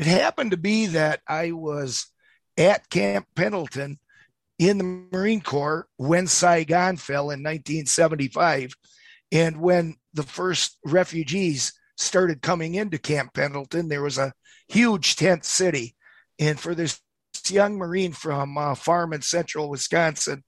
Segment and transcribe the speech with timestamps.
[0.00, 2.06] It happened to be that I was
[2.56, 3.98] at Camp Pendleton
[4.58, 8.72] in the Marine Corps when Saigon fell in 1975.
[9.30, 14.32] And when the first refugees started coming into Camp Pendleton, there was a
[14.68, 15.94] huge tent city.
[16.38, 16.98] And for this
[17.50, 20.44] young Marine from a uh, farm in central Wisconsin,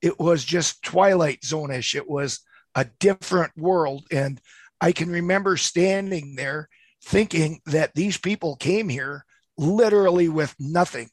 [0.00, 1.96] it was just Twilight Zone ish.
[1.96, 2.38] It was
[2.76, 4.06] a different world.
[4.12, 4.40] And
[4.80, 6.68] I can remember standing there
[7.02, 9.24] thinking that these people came here
[9.58, 11.10] literally with nothing.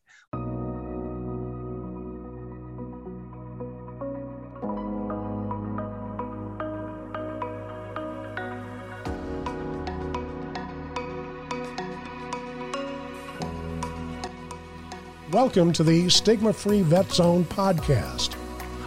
[15.32, 18.36] Welcome to the Stigma Free Vet Zone podcast.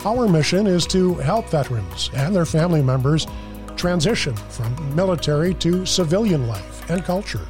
[0.04, 3.28] Our mission is to help veterans and their family members
[3.82, 7.44] transition from military to civilian life and culture.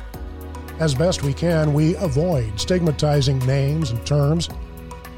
[0.78, 4.48] As best we can, we avoid stigmatizing names and terms.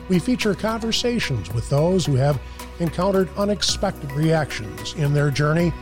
[0.09, 2.41] We feature conversations with those who have
[2.81, 5.73] encountered unexpected reactions in their journey,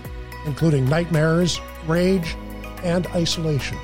[0.44, 2.36] including nightmares, rage,
[2.82, 3.78] and isolation.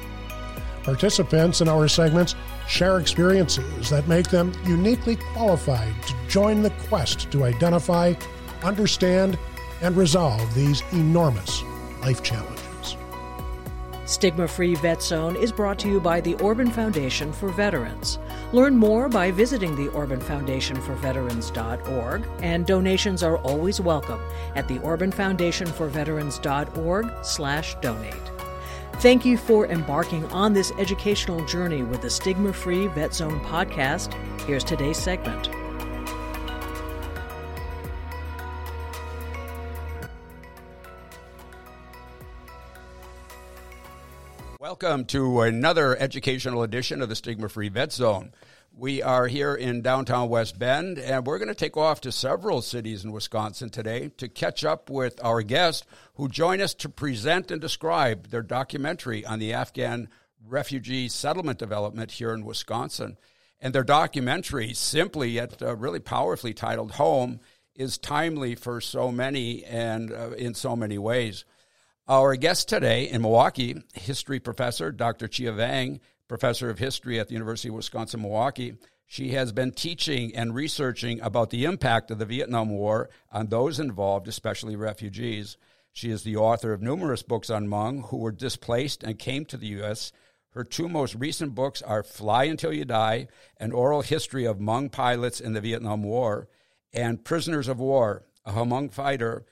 [0.83, 2.35] Participants in our segments
[2.69, 8.13] share experiences that make them uniquely qualified to join the quest to identify,
[8.63, 9.39] understand,
[9.81, 11.63] and resolve these enormous
[12.03, 12.97] life challenges.
[14.09, 18.19] Stigma Free Vet Zone is brought to you by the Orban Foundation for Veterans.
[18.55, 24.19] Learn more by visiting the Orban Foundation for Veterans.org, and donations are always welcome
[24.55, 28.15] at the Orban Foundation for Veterans.org slash donate.
[28.95, 34.15] Thank you for embarking on this educational journey with the Stigma Free Vet Zone podcast.
[34.47, 35.51] Here's today's segment.
[44.69, 48.35] Welcome to another educational edition of the Stigma Free Vet Zone.
[48.71, 52.61] We are here in downtown West Bend, and we're going to take off to several
[52.61, 55.87] cities in Wisconsin today to catch up with our guests
[56.17, 60.11] who join us to present and describe their documentary on the Afghan
[60.47, 63.17] refugee settlement development here in Wisconsin.
[63.63, 67.41] And their documentary, simply yet uh, really powerfully titled Home,
[67.75, 71.47] is timely for so many and uh, in so many ways.
[72.11, 75.29] Our guest today in Milwaukee, history professor Dr.
[75.29, 78.79] Chia Vang, professor of history at the University of Wisconsin Milwaukee.
[79.05, 83.79] She has been teaching and researching about the impact of the Vietnam War on those
[83.79, 85.59] involved, especially refugees.
[85.93, 89.59] She is the author of numerous books on Hmong who were displaced and came to
[89.59, 90.11] the U.S.
[90.53, 94.91] Her two most recent books are Fly Until You Die, an oral history of Hmong
[94.91, 96.49] pilots in the Vietnam War,
[96.91, 99.45] and Prisoners of War, a Hmong fighter,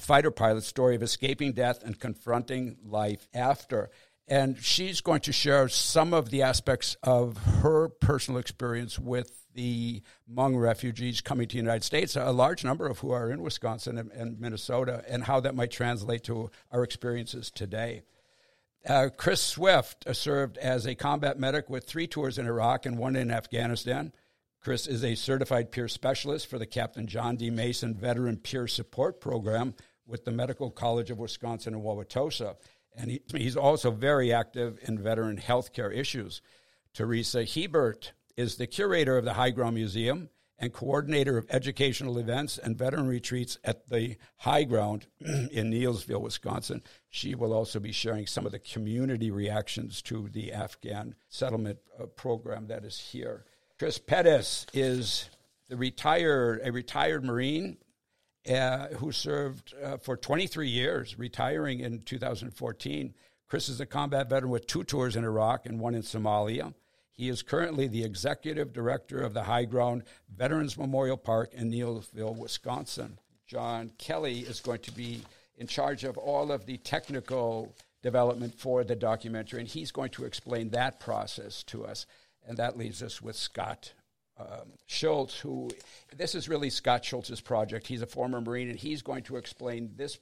[0.00, 3.90] fighter pilot's story of escaping death and confronting life after
[4.30, 10.02] and she's going to share some of the aspects of her personal experience with the
[10.32, 13.98] Hmong refugees coming to the United States, a large number of who are in Wisconsin
[13.98, 18.02] and, and Minnesota, and how that might translate to our experiences today.
[18.88, 23.16] Uh, Chris Swift served as a combat medic with three tours in Iraq and one
[23.16, 24.12] in Afghanistan.
[24.60, 27.50] Chris is a certified peer specialist for the Captain John D.
[27.50, 29.74] Mason Veteran Peer Support Program
[30.06, 32.56] with the Medical College of Wisconsin in Wauwatosa
[32.96, 36.42] and he, he's also very active in veteran healthcare issues.
[36.92, 42.76] Theresa Hebert is the curator of the Highground Museum and coordinator of educational events and
[42.76, 46.82] veteran retreats at the Highground in Neillsville, Wisconsin.
[47.08, 52.06] She will also be sharing some of the community reactions to the Afghan settlement uh,
[52.06, 53.46] program that is here.
[53.80, 55.30] Chris Pettis is
[55.70, 57.78] the retired a retired Marine
[58.46, 63.14] uh, who served uh, for 23 years, retiring in 2014.
[63.48, 66.74] Chris is a combat veteran with two tours in Iraq and one in Somalia.
[67.10, 73.18] He is currently the executive director of the Highground Veterans Memorial Park in Neillsville, Wisconsin.
[73.46, 75.22] John Kelly is going to be
[75.56, 80.26] in charge of all of the technical development for the documentary, and he's going to
[80.26, 82.04] explain that process to us.
[82.46, 83.92] And that leaves us with Scott
[84.38, 85.70] um, Schultz, who
[86.16, 87.86] this is really Scott Schultz's project.
[87.86, 90.18] He's a former Marine, and he's going to explain this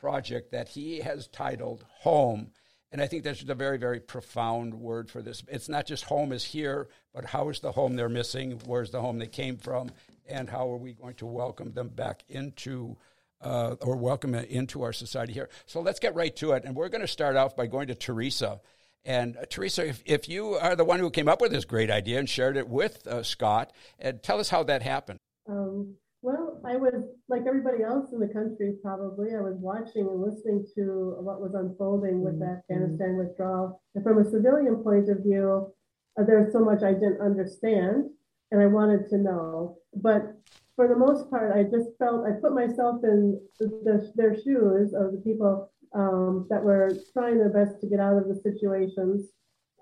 [0.00, 2.52] project that he has titled Home.
[2.92, 5.42] And I think that's a very, very profound word for this.
[5.48, 8.60] It's not just home is here, but how is the home they're missing?
[8.64, 9.90] Where's the home they came from?
[10.28, 12.96] And how are we going to welcome them back into
[13.42, 15.50] uh, or welcome into our society here?
[15.66, 16.64] So let's get right to it.
[16.64, 18.60] And we're going to start off by going to Theresa.
[19.06, 21.90] And uh, Theresa, if, if you are the one who came up with this great
[21.90, 23.72] idea and shared it with uh, Scott,
[24.04, 25.20] uh, tell us how that happened.
[25.48, 30.20] Um, well, I was like everybody else in the country, probably, I was watching and
[30.20, 32.72] listening to what was unfolding with the mm-hmm.
[32.72, 33.80] Afghanistan withdrawal.
[33.94, 35.72] And from a civilian point of view,
[36.18, 38.10] uh, there's so much I didn't understand
[38.50, 39.78] and I wanted to know.
[39.94, 40.34] But
[40.74, 44.94] for the most part, I just felt I put myself in the, the, their shoes
[44.94, 49.30] of the people um, that were trying their best to get out of the situations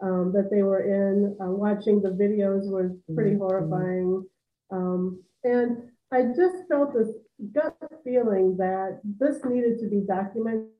[0.03, 1.37] um, that they were in.
[1.41, 3.41] Uh, watching the videos was pretty mm-hmm.
[3.41, 4.27] horrifying.
[4.71, 7.09] Um, and I just felt this
[7.53, 10.71] gut feeling that this needed to be documented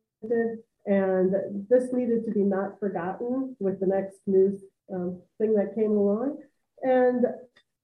[0.87, 1.35] and
[1.69, 4.63] this needed to be not forgotten with the next news
[4.95, 6.39] um, thing that came along.
[6.83, 7.25] And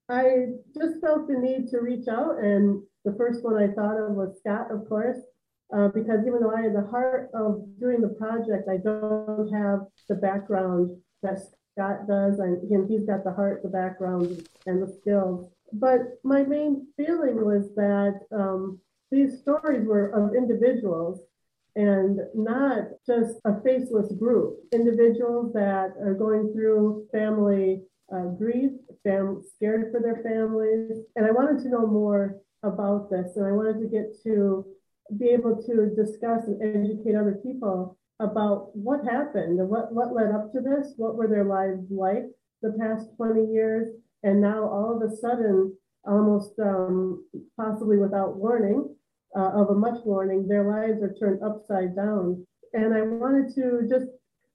[0.09, 2.39] I just felt the need to reach out.
[2.39, 5.19] And the first one I thought of was Scott, of course,
[5.77, 9.87] uh, because even though I had the heart of doing the project, I don't have
[10.09, 11.39] the background that
[11.73, 12.39] Scott does.
[12.41, 15.51] And he's got the heart, the background, and the skills.
[15.73, 18.81] But my main feeling was that um,
[19.11, 21.21] these stories were of individuals
[21.77, 24.57] and not just a faceless group.
[24.73, 27.83] Individuals that are going through family
[28.13, 28.73] uh, grief,
[29.05, 30.99] fam- scared for their families.
[31.15, 33.37] And I wanted to know more about this.
[33.37, 34.67] And I wanted to get to
[35.19, 40.31] be able to discuss and educate other people about what happened and what, what led
[40.31, 42.25] up to this, what were their lives like
[42.63, 43.89] the past 20 years,
[44.23, 45.75] and now all of a sudden,
[46.07, 47.25] almost um,
[47.57, 48.95] possibly without warning,
[49.37, 52.47] uh, of a much warning, their lives are turned upside down.
[52.73, 54.07] And I wanted to just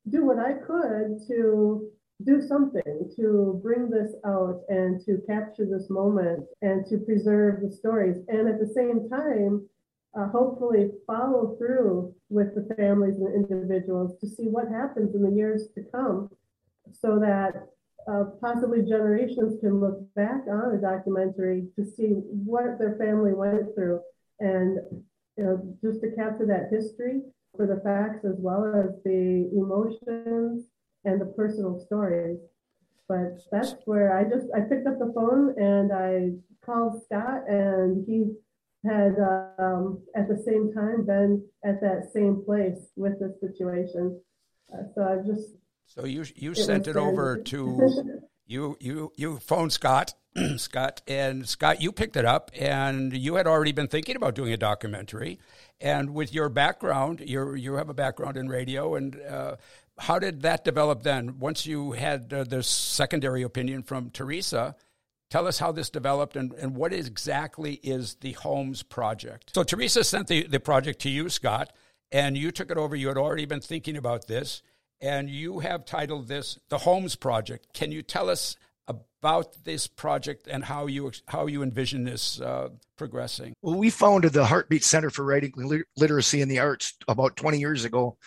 [0.10, 1.90] do what I could to
[2.24, 7.72] do something to bring this out and to capture this moment and to preserve the
[7.72, 8.18] stories.
[8.28, 9.68] And at the same time,
[10.18, 15.32] uh, hopefully follow through with the families and individuals to see what happens in the
[15.32, 16.30] years to come
[16.92, 17.68] so that
[18.10, 23.74] uh, possibly generations can look back on a documentary to see what their family went
[23.76, 24.00] through
[24.40, 24.78] and
[25.38, 27.22] you know just to capture that history
[27.58, 30.66] for the facts as well as the emotions
[31.04, 32.38] and the personal stories.
[33.08, 36.32] But that's where i just i picked up the phone and i
[36.66, 38.34] called scott and he
[38.86, 39.16] had
[39.60, 44.20] um, at the same time been at that same place with the situation.
[44.74, 45.50] Uh, so i just
[45.86, 50.14] so you you it sent it over to you you you phoned Scott
[50.58, 54.54] Scott and Scott you picked it up and you had already been thinking about doing
[54.54, 55.40] a documentary.
[55.80, 59.56] And with your background you you have a background in radio and uh,
[59.98, 61.40] how did that develop then?
[61.40, 64.76] Once you had uh, the secondary opinion from Theresa
[65.30, 69.52] Tell us how this developed and, and what exactly is the Homes Project.
[69.56, 71.74] So, Theresa sent the, the project to you, Scott,
[72.12, 72.96] and you took it over.
[72.96, 74.62] You had already been thinking about this
[75.02, 77.74] and you have titled this the Homes Project.
[77.74, 78.56] Can you tell us
[78.88, 83.54] about this project and how you how you envision this uh, progressing?
[83.62, 85.54] Well, we founded the Heartbeat Center for Writing
[85.98, 88.18] Literacy and the Arts about 20 years ago,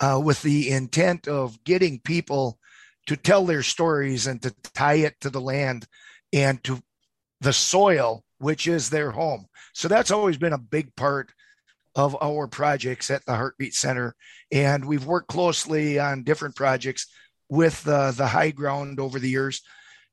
[0.00, 2.58] uh, with the intent of getting people
[3.06, 5.86] to tell their stories and to tie it to the land
[6.34, 6.82] and to
[7.40, 9.46] the soil, which is their home.
[9.72, 11.32] So that's always been a big part
[11.94, 14.14] of our projects at the Heartbeat Center.
[14.50, 17.06] And we've worked closely on different projects
[17.48, 19.62] with uh, the highground over the years.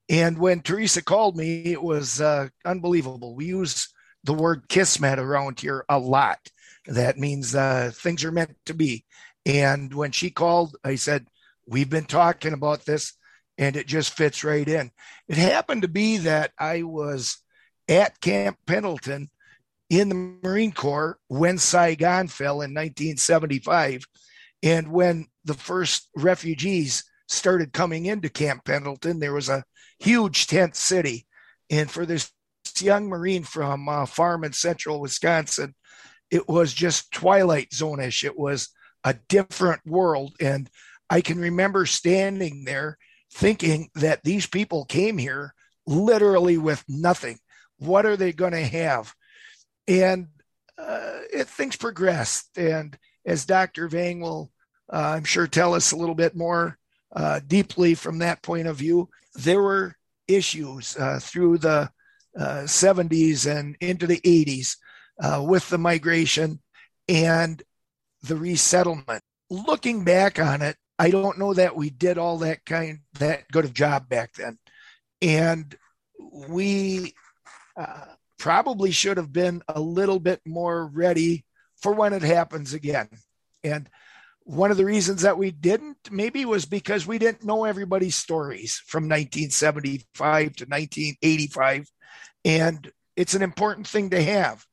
[0.09, 3.35] And when Theresa called me, it was uh, unbelievable.
[3.35, 3.89] We use
[4.23, 6.39] the word kismet around here a lot.
[6.85, 9.06] That means uh, things are meant to be.
[9.45, 11.27] And when she called, I said,
[11.68, 13.13] We've been talking about this,
[13.61, 14.91] and it just fits right in.
[15.27, 17.37] It happened to be that I was
[17.87, 19.30] at Camp Pendleton
[19.87, 24.03] in the Marine Corps when Saigon fell in 1975.
[24.63, 29.63] And when the first refugees started coming into Camp Pendleton, there was a
[29.99, 31.27] huge tent city.
[31.69, 32.31] And for this
[32.80, 35.75] young Marine from a uh, farm in central Wisconsin,
[36.31, 38.23] it was just Twilight Zone ish.
[38.23, 38.69] It was
[39.03, 40.35] a different world.
[40.41, 40.68] And
[41.11, 42.97] I can remember standing there
[43.33, 45.54] thinking that these people came here
[45.88, 47.40] literally with nothing.
[47.78, 49.14] What are they going to have?
[49.88, 50.28] and
[50.78, 52.57] uh, it, things progressed.
[52.57, 53.88] And as Dr.
[53.88, 54.52] Vang will,
[54.92, 56.78] uh, I'm sure, tell us a little bit more
[57.14, 59.95] uh, deeply from that point of view, there were
[60.28, 61.90] issues uh, through the
[62.38, 64.78] 70s uh, and into the 80s
[65.21, 66.61] uh, with the migration
[67.09, 67.61] and
[68.23, 69.23] the resettlement.
[69.50, 73.65] Looking back on it, I don't know that we did all that kind that good
[73.65, 74.57] of job back then,
[75.21, 75.75] and
[76.49, 77.13] we
[77.77, 78.05] uh,
[78.39, 81.45] probably should have been a little bit more ready
[81.81, 83.09] for when it happens again.
[83.63, 83.89] And
[84.43, 88.81] one of the reasons that we didn't maybe was because we didn't know everybody's stories
[88.87, 91.87] from 1975 to 1985.
[92.45, 94.65] And it's an important thing to have.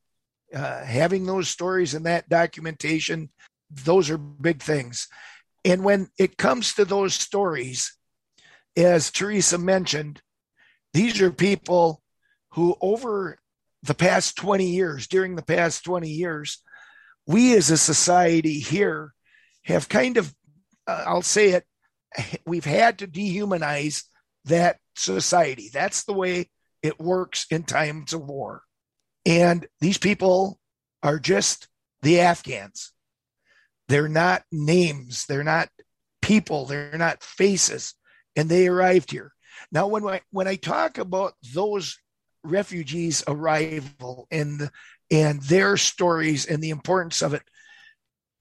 [0.54, 3.30] uh, having those stories and that documentation,
[3.70, 5.08] those are big things.
[5.64, 7.96] And when it comes to those stories,
[8.76, 10.22] as Teresa mentioned,
[10.94, 12.02] these are people
[12.52, 13.38] who, over
[13.82, 16.62] the past 20 years, during the past 20 years,
[17.26, 19.12] we as a society here
[19.64, 20.34] have kind of,
[20.86, 21.64] uh, I'll say it,
[22.46, 24.04] we've had to dehumanize
[24.46, 25.70] that society.
[25.72, 26.48] That's the way
[26.82, 28.62] it works in times of war.
[29.26, 30.58] And these people
[31.02, 31.68] are just
[32.02, 32.92] the Afghans.
[33.88, 35.68] They're not names, they're not
[36.20, 37.94] people, they're not faces,
[38.36, 39.32] and they arrived here.
[39.72, 41.98] Now, when I, when I talk about those
[42.44, 44.70] refugees' arrival and
[45.10, 47.42] and their stories and the importance of it,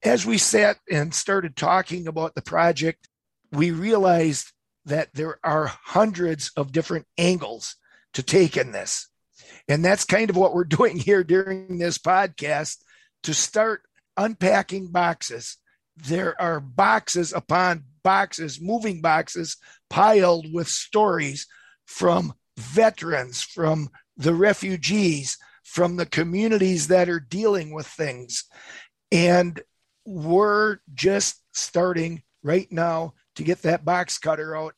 [0.04, 3.08] as we sat and started talking about the project,
[3.52, 4.52] we realized
[4.86, 7.76] that there are hundreds of different angles
[8.14, 9.10] to take in this.
[9.68, 12.78] And that's kind of what we're doing here during this podcast
[13.24, 13.84] to start
[14.18, 15.58] unpacking boxes.
[15.96, 19.58] There are boxes upon boxes, moving boxes
[19.90, 21.48] piled with stories
[21.86, 28.46] from veterans, from the refugees, from the communities that are dealing with things.
[29.12, 29.62] And
[30.06, 34.74] we're just starting right now to get that box cutter out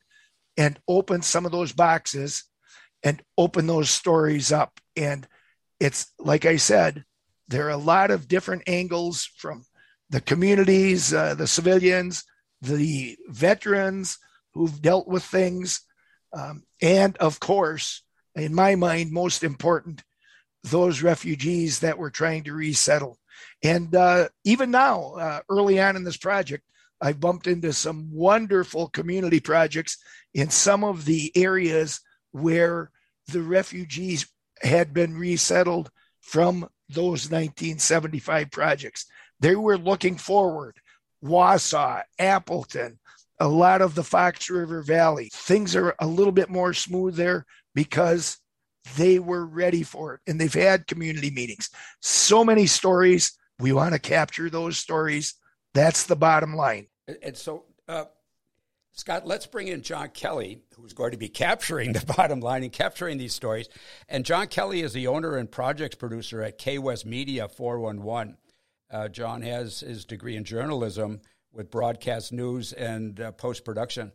[0.56, 2.44] and open some of those boxes
[3.02, 4.80] and open those stories up.
[4.96, 5.26] And
[5.78, 7.04] it's like I said,
[7.50, 9.64] there are a lot of different angles from
[10.08, 12.24] the communities, uh, the civilians,
[12.62, 14.18] the veterans
[14.54, 15.80] who've dealt with things,
[16.32, 18.02] um, and of course,
[18.36, 20.02] in my mind, most important,
[20.62, 23.18] those refugees that we're trying to resettle.
[23.62, 26.64] And uh, even now, uh, early on in this project,
[27.00, 29.96] I've bumped into some wonderful community projects
[30.34, 32.90] in some of the areas where
[33.26, 34.26] the refugees
[34.62, 35.90] had been resettled
[36.20, 39.06] from those 1975 projects.
[39.40, 40.76] They were looking forward.
[41.24, 42.98] Wausau, Appleton,
[43.38, 45.30] a lot of the Fox River Valley.
[45.32, 48.38] Things are a little bit more smooth there because
[48.96, 51.70] they were ready for it and they've had community meetings.
[52.00, 53.38] So many stories.
[53.58, 55.34] We want to capture those stories.
[55.74, 56.86] That's the bottom line.
[57.22, 58.04] And so, uh,
[59.00, 62.70] Scott, let's bring in John Kelly, who's going to be capturing the bottom line and
[62.70, 63.66] capturing these stories.
[64.10, 68.36] And John Kelly is the owner and projects producer at Kwest Media 411.
[68.90, 74.12] Uh, John has his degree in journalism with broadcast news and uh, post production.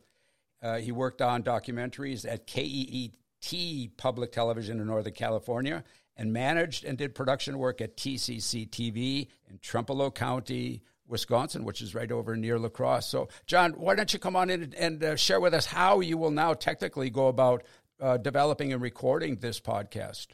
[0.61, 5.83] Uh, he worked on documentaries at KEET Public Television in Northern California
[6.15, 11.93] and managed and did production work at TCC TV in Trempealeau County, Wisconsin, which is
[11.95, 13.07] right over near La Crosse.
[13.07, 16.17] So, John, why don't you come on in and uh, share with us how you
[16.17, 17.63] will now technically go about
[18.01, 20.27] uh, developing and recording this podcast?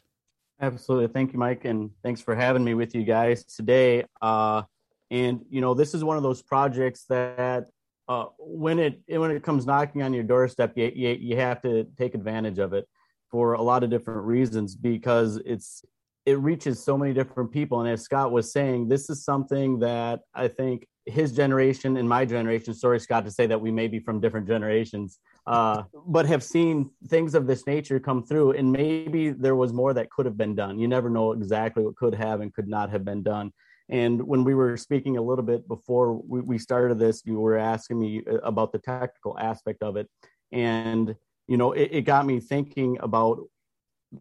[0.60, 1.08] Absolutely.
[1.08, 4.04] Thank you, Mike, and thanks for having me with you guys today.
[4.20, 4.62] Uh,
[5.10, 7.68] and you know, this is one of those projects that
[8.08, 11.84] uh, when it when it comes knocking on your doorstep, you, you you have to
[11.98, 12.88] take advantage of it
[13.30, 15.84] for a lot of different reasons because it's
[16.24, 17.80] it reaches so many different people.
[17.80, 22.24] And as Scott was saying, this is something that I think his generation and my
[22.24, 26.44] generation, sorry, Scott, to say that we may be from different generations, uh, but have
[26.44, 28.52] seen things of this nature come through.
[28.52, 30.78] And maybe there was more that could have been done.
[30.78, 33.52] You never know exactly what could have and could not have been done.
[33.88, 37.98] And when we were speaking a little bit before we, started this, you were asking
[37.98, 40.08] me uh, about the technical aspect of it.
[40.52, 41.16] And,
[41.48, 43.40] you know, it, it got me thinking about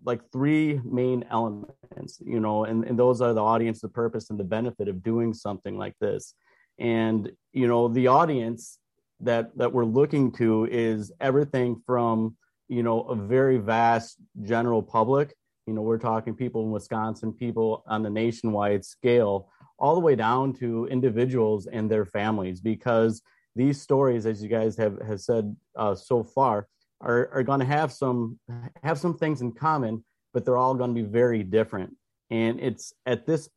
[0.03, 4.39] like three main elements, you know, and, and those are the audience, the purpose, and
[4.39, 6.33] the benefit of doing something like this.
[6.79, 8.79] And, you know, the audience
[9.19, 12.35] that that we're looking to is everything from,
[12.69, 15.35] you know, a very vast general public.
[15.67, 20.15] You know, we're talking people in Wisconsin, people on the nationwide scale, all the way
[20.15, 23.21] down to individuals and their families, because
[23.55, 26.67] these stories, as you guys have, have said uh, so far,
[27.01, 28.39] are, are going to have some
[28.83, 30.03] have some things in common,
[30.33, 31.95] but they're all going to be very different.
[32.29, 33.49] And it's at this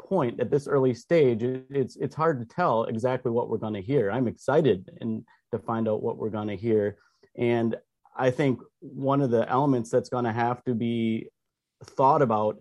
[0.00, 3.82] point, at this early stage, it's it's hard to tell exactly what we're going to
[3.82, 4.10] hear.
[4.10, 6.96] I'm excited and to find out what we're going to hear.
[7.36, 7.76] And
[8.16, 11.28] I think one of the elements that's going to have to be
[11.84, 12.58] thought about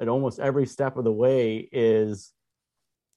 [0.00, 2.32] at almost every step of the way is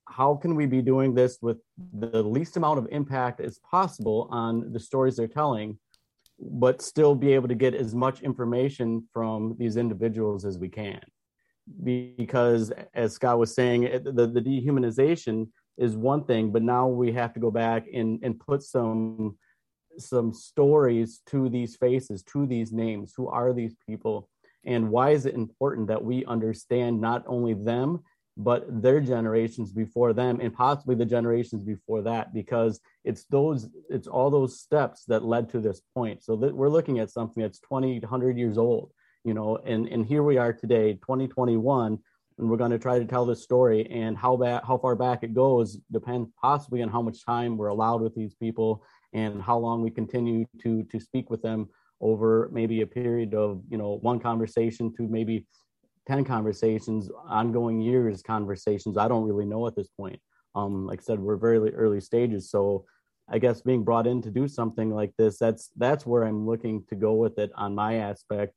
[0.08, 1.58] how can we be doing this with
[1.94, 5.80] the least amount of impact as possible on the stories they're telling
[6.40, 11.02] but still be able to get as much information from these individuals as we can.
[11.84, 17.34] Because, as Scott was saying, the, the dehumanization is one thing, but now we have
[17.34, 19.38] to go back and, and put some
[19.98, 23.14] some stories to these faces, to these names.
[23.16, 24.30] Who are these people?
[24.66, 28.04] and why is it important that we understand not only them
[28.38, 34.08] but their generations before them and possibly the generations before that because it's those it's
[34.08, 36.22] all those steps that led to this point.
[36.24, 38.92] So that we're looking at something that's 20 100 years old
[39.26, 41.98] you know and and here we are today 2021
[42.38, 45.24] and we're going to try to tell this story and how back how far back
[45.24, 49.58] it goes depends possibly on how much time we're allowed with these people and how
[49.58, 51.68] long we continue to to speak with them
[52.02, 55.46] over maybe a period of you know one conversation to maybe
[56.08, 60.20] 10 conversations ongoing years conversations i don't really know at this point.
[60.56, 62.86] Um like i said we're very early stages so
[63.30, 66.84] i guess being brought in to do something like this that's that's where i'm looking
[66.90, 68.54] to go with it on my aspect.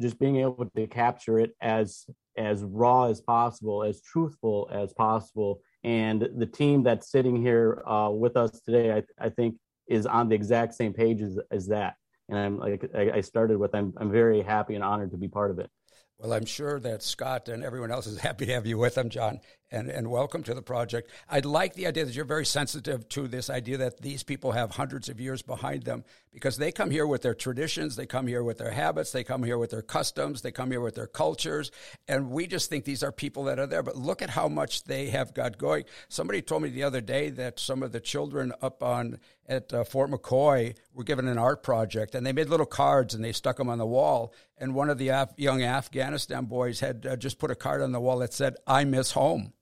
[0.00, 2.06] Just being able to capture it as
[2.36, 8.10] as raw as possible as truthful as possible and the team that's sitting here uh,
[8.10, 9.56] with us today I, I think
[9.88, 11.94] is on the exact same page as, as that.
[12.28, 15.50] And i'm like i started with I'm, I'm very happy and honored to be part
[15.50, 15.70] of it
[16.18, 19.10] well, I'm sure that Scott and everyone else is happy to have you with them,
[19.10, 21.10] John, and, and welcome to the project.
[21.28, 24.72] I'd like the idea that you're very sensitive to this idea that these people have
[24.72, 28.42] hundreds of years behind them because they come here with their traditions, they come here
[28.42, 31.70] with their habits, they come here with their customs, they come here with their cultures,
[32.06, 33.82] and we just think these are people that are there.
[33.82, 35.84] But look at how much they have got going.
[36.08, 39.18] Somebody told me the other day that some of the children up on
[39.48, 43.24] at uh, Fort McCoy were given an art project, and they made little cards and
[43.24, 44.34] they stuck them on the wall.
[44.58, 47.92] And one of the Af- young Afghanistan boys had uh, just put a card on
[47.92, 49.52] the wall that said, "I miss home."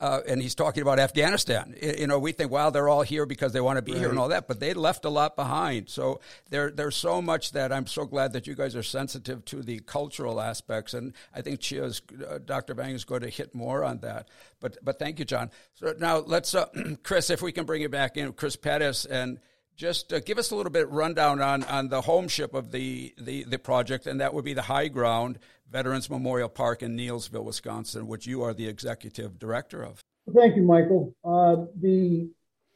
[0.00, 1.76] Uh, and he's talking about Afghanistan.
[1.80, 4.00] You know, we think, wow, they're all here because they want to be right.
[4.00, 5.90] here and all that, but they left a lot behind.
[5.90, 9.62] So there, there's so much that I'm so glad that you guys are sensitive to
[9.62, 12.72] the cultural aspects, and I think Chia's, uh, Dr.
[12.72, 14.28] Vang is going to hit more on that.
[14.58, 15.50] But but thank you, John.
[15.74, 16.66] So now let's, uh,
[17.02, 19.38] Chris, if we can bring you back in, Chris Pettis, and
[19.80, 23.44] just uh, give us a little bit rundown on, on the homeship of the, the,
[23.44, 25.36] the project, and that would be the Highground
[25.70, 30.02] Veterans Memorial Park in Neillsville, Wisconsin, which you are the executive director of.
[30.36, 31.14] Thank you, Michael.
[31.24, 32.30] Uh, the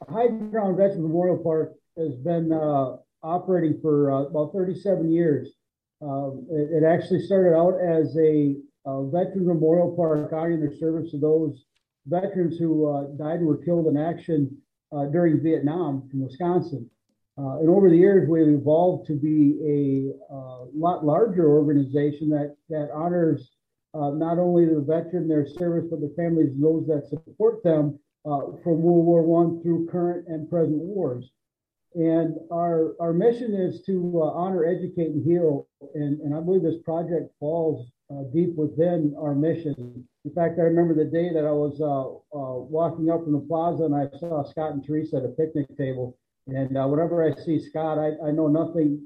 [0.09, 5.49] Highground Veterans Memorial Park has been uh, operating for uh, about 37 years.
[6.01, 8.55] Um, it, it, actually started out as a,
[8.87, 11.65] a veteran memorial park honoring the service of those
[12.07, 14.57] veterans who uh, died and were killed in action
[14.91, 16.89] uh, during Vietnam in Wisconsin.
[17.37, 22.55] Uh, and over the years, we've evolved to be a uh, lot larger organization that,
[22.69, 23.51] that honors
[23.93, 28.39] uh, not only the veteran, their service, but the families those that support them uh,
[28.63, 31.29] from World War One through current and present wars.
[31.93, 35.67] And our, our mission is to uh, honor, educate, and heal.
[35.93, 40.05] And, and I believe this project falls uh, deep within our mission.
[40.23, 41.79] In fact, I remember the day that I was
[42.31, 46.17] walking up from the plaza and I saw Scott and Theresa at a picnic table
[46.47, 49.05] and uh, whenever I see Scott, I, I know nothing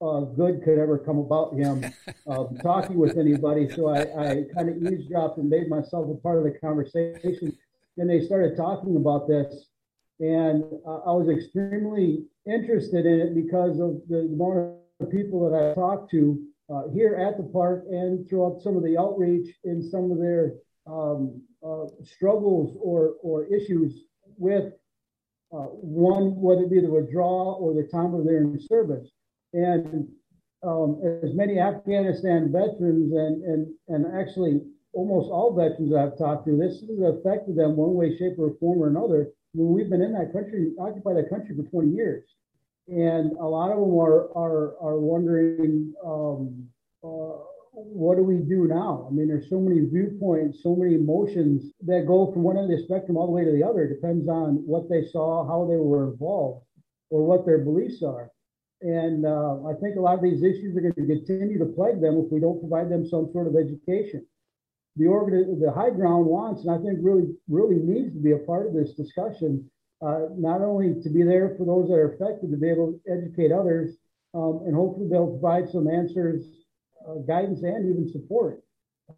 [0.00, 1.84] uh, good could ever come about him
[2.26, 3.68] uh, talking with anybody.
[3.68, 7.56] So I, I kind of eavesdropped and made myself a part of the conversation.
[7.96, 9.66] And they started talking about this.
[10.20, 15.74] And I was extremely interested in it because of the amount of people that I
[15.74, 20.10] talked to uh, here at the park and throughout some of the outreach and some
[20.10, 20.54] of their
[20.86, 24.04] um, uh, struggles or, or issues
[24.36, 24.72] with
[25.52, 29.08] uh, one, whether it be the withdrawal or the time of their service.
[29.52, 30.08] And
[30.62, 34.60] um, as many Afghanistan veterans and, and, and actually
[34.92, 38.82] almost all veterans I've talked to, this has affected them one way, shape, or form
[38.82, 39.32] or another.
[39.54, 42.24] When we've been in that country, occupied that country for 20 years.
[42.88, 46.68] And a lot of them are, are, are wondering, um,
[47.92, 49.06] what do we do now?
[49.08, 52.78] I mean, there's so many viewpoints, so many emotions that go from one end of
[52.78, 53.84] the spectrum all the way to the other.
[53.84, 56.64] It depends on what they saw, how they were involved,
[57.10, 58.30] or what their beliefs are.
[58.80, 62.00] And uh, I think a lot of these issues are going to continue to plague
[62.00, 64.24] them if we don't provide them some sort of education.
[64.96, 68.66] The organ, the highground wants, and I think really, really needs to be a part
[68.66, 69.68] of this discussion.
[70.00, 73.00] Uh, not only to be there for those that are affected, to be able to
[73.10, 73.96] educate others,
[74.34, 76.44] um, and hopefully they'll provide some answers
[77.26, 78.62] guidance and even support,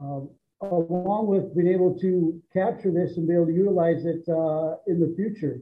[0.00, 0.20] uh,
[0.62, 5.00] along with being able to capture this and be able to utilize it uh, in
[5.00, 5.60] the future.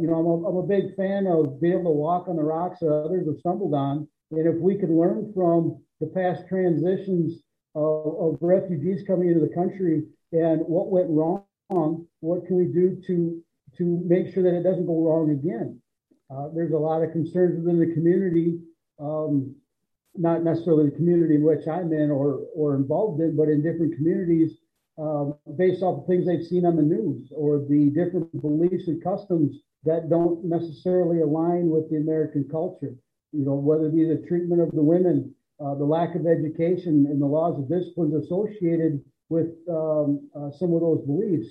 [0.00, 2.42] you know, I'm a, I'm a big fan of being able to walk on the
[2.42, 4.08] rocks that others have stumbled on.
[4.30, 7.42] And if we could learn from the past transitions
[7.74, 11.44] of, of refugees coming into the country and what went wrong,
[12.20, 13.42] what can we do to
[13.76, 15.80] to make sure that it doesn't go wrong again?
[16.30, 18.58] Uh, there's a lot of concerns within the community
[18.98, 19.54] um,
[20.18, 23.94] not necessarily the community in which I'm in or, or involved in, but in different
[23.96, 24.58] communities
[24.98, 29.02] um, based off of things they've seen on the news or the different beliefs and
[29.02, 32.94] customs that don't necessarily align with the American culture.
[33.32, 37.06] You know, whether it be the treatment of the women uh, the lack of education
[37.08, 41.48] and the laws of disciplines associated with um, uh, some of those beliefs.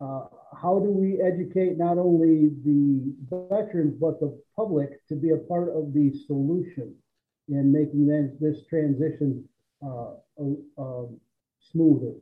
[0.00, 0.26] Uh,
[0.56, 3.12] how do we educate not only the
[3.50, 6.94] veterans but the public to be a part of the solution
[7.48, 9.44] in making this, this transition
[9.82, 10.10] uh,
[10.78, 11.20] um,
[11.60, 12.14] smoother?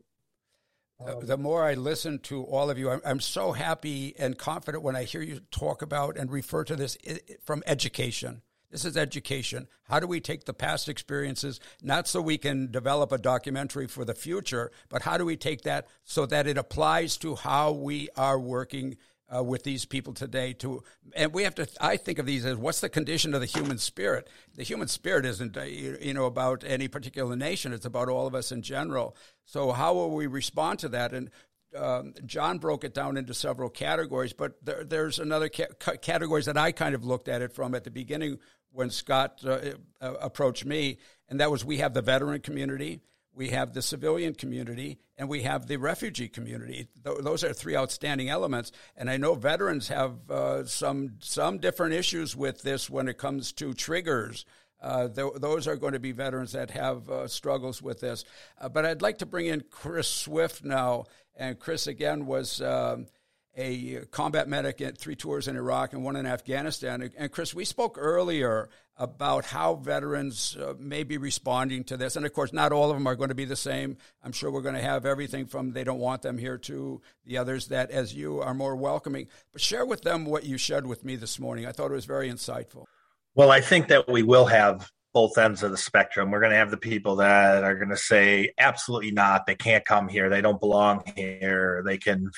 [1.20, 4.96] the more I listen to all of you, I'm, I'm, so happy and confident when
[4.96, 6.96] I hear you talk about and refer to this
[7.44, 8.40] from education.
[8.70, 9.68] This is education.
[9.84, 14.04] How do we take the past experiences, not so we can develop a documentary for
[14.04, 18.08] the future, but how do we take that so that it applies to how we
[18.16, 18.96] are working
[19.34, 20.82] uh, with these people today to
[21.14, 23.78] and we have to i think of these as what's the condition of the human
[23.78, 24.28] spirit?
[24.54, 27.72] The human spirit isn't uh, you know about any particular nation.
[27.72, 29.16] It's about all of us in general.
[29.44, 31.12] So how will we respond to that?
[31.12, 31.30] And
[31.76, 36.56] um, John broke it down into several categories, but there, there's another ca- categories that
[36.56, 38.38] I kind of looked at it from at the beginning
[38.70, 39.58] when Scott uh,
[40.00, 43.00] uh, approached me, and that was we have the veteran community,
[43.36, 46.88] we have the civilian community, and we have the refugee community.
[47.04, 51.92] Th- those are three outstanding elements, and I know veterans have uh, some some different
[51.92, 54.46] issues with this when it comes to triggers.
[54.80, 58.24] Uh, th- those are going to be veterans that have uh, struggles with this.
[58.60, 61.04] Uh, but I'd like to bring in Chris Swift now.
[61.38, 63.06] And Chris, again, was um,
[63.56, 67.10] a combat medic at three tours in Iraq and one in Afghanistan.
[67.16, 72.16] And Chris, we spoke earlier about how veterans uh, may be responding to this.
[72.16, 73.96] And of course, not all of them are going to be the same.
[74.22, 77.38] I'm sure we're going to have everything from they don't want them here to the
[77.38, 79.28] others that, as you, are more welcoming.
[79.52, 81.66] But share with them what you shared with me this morning.
[81.66, 82.84] I thought it was very insightful.
[83.34, 86.30] Well, I think that we will have both ends of the spectrum.
[86.30, 89.46] We're going to have the people that are going to say, absolutely not.
[89.46, 90.28] They can't come here.
[90.28, 91.82] They don't belong here.
[91.84, 92.30] They can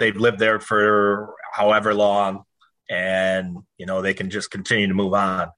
[0.00, 2.42] they've lived there for however long
[2.88, 5.48] and you know they can just continue to move on.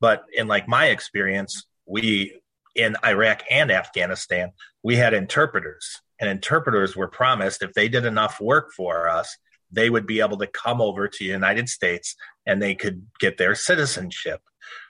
[0.00, 2.40] But in like my experience we
[2.76, 4.52] in iraq and afghanistan
[4.84, 9.36] we had interpreters and interpreters were promised if they did enough work for us
[9.72, 12.14] they would be able to come over to the united states
[12.46, 14.40] and they could get their citizenship.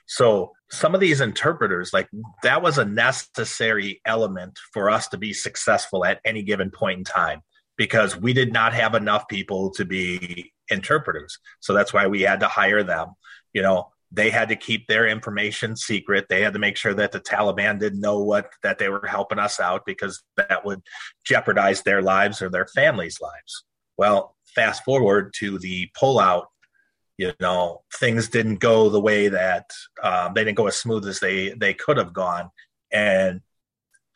[0.06, 2.08] So some of these interpreters like
[2.42, 7.04] that was a necessary element for us to be successful at any given point in
[7.04, 7.42] time
[7.80, 11.38] because we did not have enough people to be interpreters.
[11.60, 13.14] So that's why we had to hire them.
[13.54, 16.26] You know, they had to keep their information secret.
[16.28, 19.38] They had to make sure that the Taliban didn't know what that they were helping
[19.38, 20.82] us out because that would
[21.24, 23.64] jeopardize their lives or their families' lives.
[23.96, 26.48] Well, fast forward to the pullout.
[27.16, 29.70] You know, things didn't go the way that
[30.02, 32.50] um, they didn't go as smooth as they they could have gone,
[32.92, 33.40] and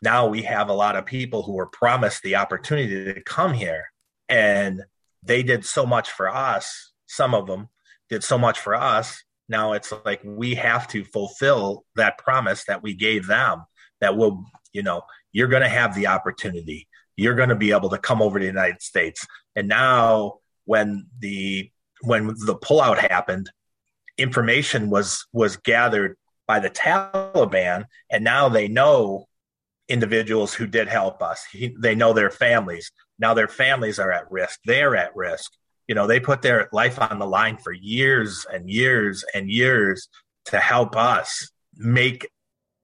[0.03, 3.85] now we have a lot of people who were promised the opportunity to come here
[4.29, 4.83] and
[5.23, 7.69] they did so much for us some of them
[8.09, 9.23] did so much for us.
[9.49, 13.65] Now it's like we have to fulfill that promise that we gave them
[14.01, 15.03] that will you know
[15.33, 16.89] you're going to have the opportunity.
[17.17, 19.27] You're going to be able to come over to the united states.
[19.55, 21.71] And now when the
[22.03, 23.51] when the pullout happened
[24.17, 29.27] information was was gathered by the taliban and now they know
[29.89, 31.45] individuals who did help us.
[31.51, 32.91] He, they know their families.
[33.19, 34.61] Now their families are at risk.
[34.65, 35.53] They're at risk.
[35.87, 40.09] You know, they put their life on the line for years and years and years
[40.47, 42.31] to help us make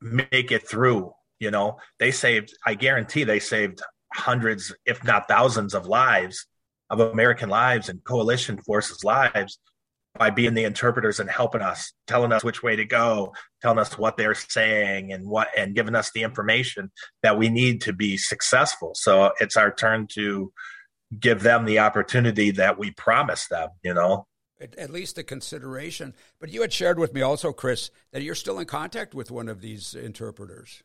[0.01, 1.13] make it through.
[1.39, 2.55] You know, they saved.
[2.67, 3.81] I guarantee they saved
[4.13, 6.47] hundreds, if not thousands, of lives
[6.91, 9.59] of American lives and coalition forces lives
[10.19, 13.97] by being the interpreters and helping us, telling us which way to go, telling us
[13.97, 16.91] what they're saying and what and giving us the information
[17.23, 18.93] that we need to be successful.
[18.95, 20.53] So it's our turn to
[21.19, 24.27] give them the opportunity that we promised them, you know.
[24.61, 26.15] At, at least the consideration.
[26.41, 29.49] But you had shared with me also, Chris, that you're still in contact with one
[29.49, 30.83] of these interpreters.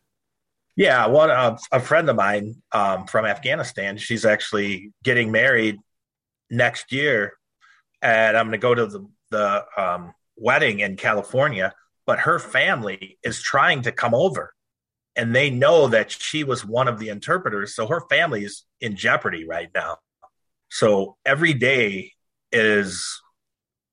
[0.77, 3.97] Yeah, one uh, a friend of mine um, from Afghanistan.
[3.97, 5.77] She's actually getting married
[6.49, 7.33] next year,
[8.01, 11.73] and I'm going to go to the the um, wedding in California,
[12.05, 14.53] but her family is trying to come over
[15.15, 17.75] and they know that she was one of the interpreters.
[17.75, 19.97] So her family is in jeopardy right now.
[20.69, 22.11] So every day
[22.51, 23.21] is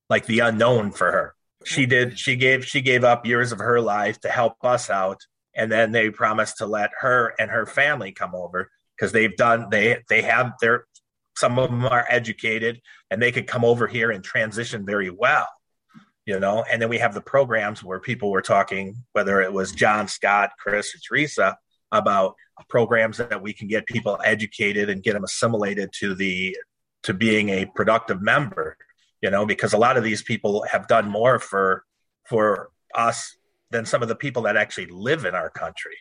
[0.09, 1.35] like the unknown for her.
[1.65, 5.21] She did, she gave, she gave up years of her life to help us out.
[5.55, 9.69] And then they promised to let her and her family come over because they've done,
[9.71, 10.87] they, they have their,
[11.43, 15.49] some of them are educated and they could come over here and transition very well
[16.25, 19.73] you know and then we have the programs where people were talking whether it was
[19.73, 21.57] john scott chris or theresa
[21.91, 22.37] about
[22.69, 26.57] programs that we can get people educated and get them assimilated to the
[27.03, 28.77] to being a productive member
[29.21, 31.85] you know because a lot of these people have done more for
[32.25, 33.37] for us
[33.73, 35.97] than some of the people that actually live in our country.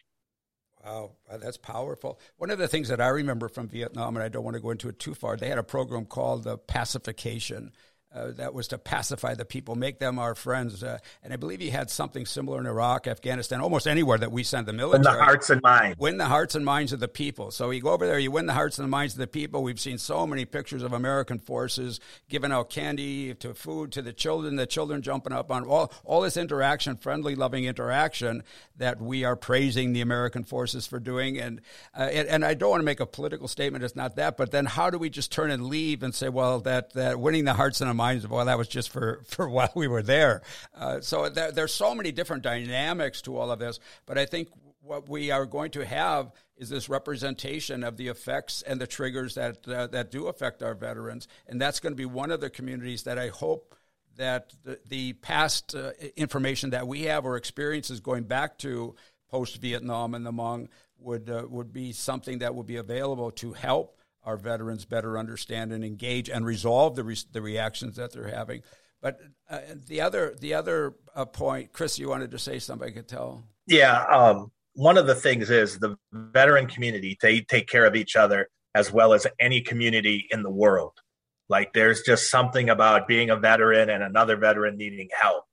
[0.83, 2.19] Wow, uh, that's powerful.
[2.37, 4.71] One of the things that I remember from Vietnam, and I don't want to go
[4.71, 7.71] into it too far, they had a program called the pacification
[8.13, 10.83] uh, that was to pacify the people, make them our friends.
[10.83, 14.43] Uh, and I believe he had something similar in Iraq, Afghanistan, almost anywhere that we
[14.43, 15.03] send the military.
[15.03, 15.99] Win the hearts and minds.
[15.99, 17.51] Win the hearts and minds of the people.
[17.51, 19.63] So you go over there, you win the hearts and the minds of the people.
[19.63, 24.13] We've seen so many pictures of American forces giving out candy to food to the
[24.13, 28.43] children, the children jumping up on all, all this interaction, friendly, loving interaction
[28.77, 31.39] that we are praising the American forces for doing.
[31.39, 31.61] And,
[31.97, 34.51] uh, and, and I don't want to make a political statement, it's not that, but
[34.51, 37.53] then how do we just turn and leave and say, well, that, that winning the
[37.53, 40.41] hearts and the minds of well that was just for for while we were there.
[40.75, 44.47] Uh, so there, there's so many different dynamics to all of this but i think
[44.83, 49.35] what we are going to have is this representation of the effects and the triggers
[49.35, 52.49] that uh, that do affect our veterans and that's going to be one of the
[52.49, 53.75] communities that i hope
[54.17, 58.95] that the, the past uh, information that we have or experiences going back to
[59.29, 60.67] post Vietnam and the Hmong
[60.99, 65.71] would uh, would be something that would be available to help our veterans better understand
[65.71, 68.61] and engage and resolve the, re- the reactions that they're having.
[69.01, 72.87] But uh, the other the other uh, point, Chris, you wanted to say something.
[72.87, 73.43] I could tell.
[73.65, 78.15] Yeah, um, one of the things is the veteran community they take care of each
[78.15, 80.93] other as well as any community in the world.
[81.49, 85.43] Like there's just something about being a veteran and another veteran needing help.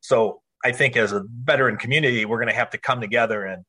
[0.00, 3.64] So I think as a veteran community, we're going to have to come together and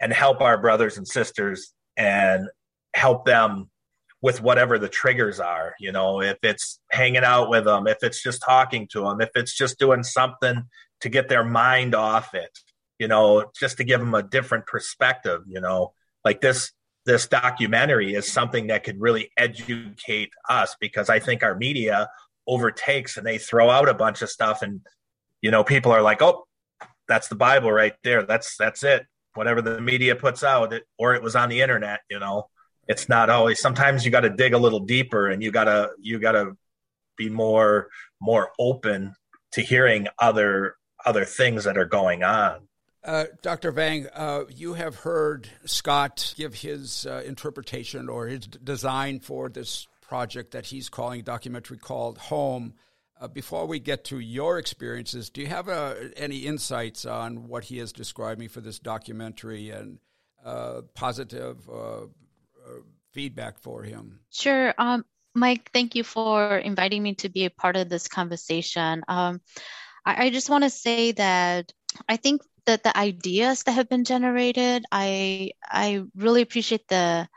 [0.00, 2.48] and help our brothers and sisters and
[2.94, 3.70] help them
[4.22, 8.22] with whatever the triggers are you know if it's hanging out with them if it's
[8.22, 10.64] just talking to them if it's just doing something
[11.00, 12.58] to get their mind off it
[12.98, 15.92] you know just to give them a different perspective you know.
[16.24, 16.70] Like this
[17.04, 22.08] this documentary is something that could really educate us because i think our media
[22.46, 24.82] overtakes and they throw out a bunch of stuff and
[25.40, 26.46] you know people are like oh
[27.08, 28.22] that's the bible right there.
[28.22, 29.06] That's that's it.
[29.34, 32.48] Whatever the media puts out it, or it was on the internet you know
[32.88, 35.90] it's not always sometimes you got to dig a little deeper and you got to
[36.00, 36.56] you got to
[37.16, 37.88] be more
[38.20, 39.14] more open
[39.52, 42.60] to hearing other other things that are going on
[43.04, 43.72] uh, Dr.
[43.72, 49.88] Vang, uh, you have heard Scott give his uh, interpretation or his design for this
[50.00, 52.74] project that he's calling documentary called Home.
[53.20, 57.64] Uh, before we get to your experiences, do you have uh, any insights on what
[57.64, 59.98] he is describing for this documentary and
[60.44, 61.68] uh, positive
[63.12, 64.20] feedback for him?
[64.30, 64.74] Sure.
[64.78, 69.02] Um, Mike, thank you for inviting me to be a part of this conversation.
[69.08, 69.40] Um,
[70.04, 71.72] I, I just want to say that
[72.08, 77.28] I think that the ideas that have been generated, I I really appreciate the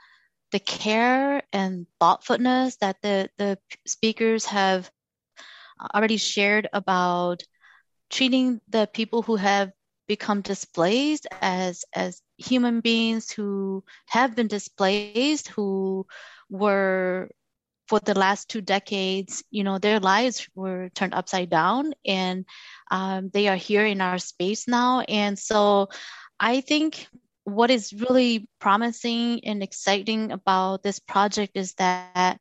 [0.51, 4.89] the care and thoughtfulness that the the speakers have
[5.93, 7.43] already shared about
[8.09, 9.71] treating the people who have
[10.07, 16.05] become displaced as as human beings who have been displaced who
[16.49, 17.29] were
[17.87, 22.45] for the last two decades you know their lives were turned upside down and
[22.91, 25.87] um, they are here in our space now and so
[26.39, 27.07] i think
[27.45, 32.39] what is really promising and exciting about this project is that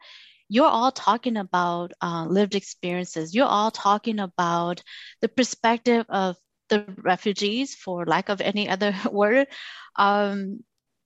[0.49, 3.35] you're all talking about uh, lived experiences.
[3.35, 4.83] You're all talking about
[5.21, 6.37] the perspective of
[6.69, 9.49] the refugees, for lack of any other word.
[9.97, 10.65] Um,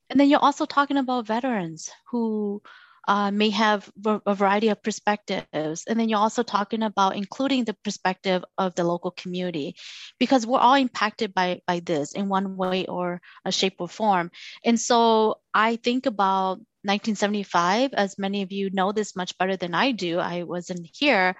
[0.09, 2.61] and then you're also talking about veterans who
[3.07, 5.85] uh, may have a variety of perspectives.
[5.87, 9.75] And then you're also talking about including the perspective of the local community
[10.19, 14.29] because we're all impacted by, by this in one way or a shape or form.
[14.63, 19.73] And so I think about 1975, as many of you know this much better than
[19.73, 21.35] I do, I wasn't here.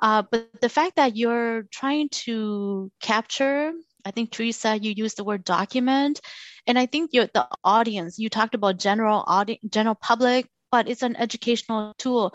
[0.00, 3.72] Uh, but the fact that you're trying to capture,
[4.04, 6.20] I think Theresa, you used the word document,
[6.66, 8.18] and I think you're the audience.
[8.18, 12.34] You talked about general audience, general public, but it's an educational tool.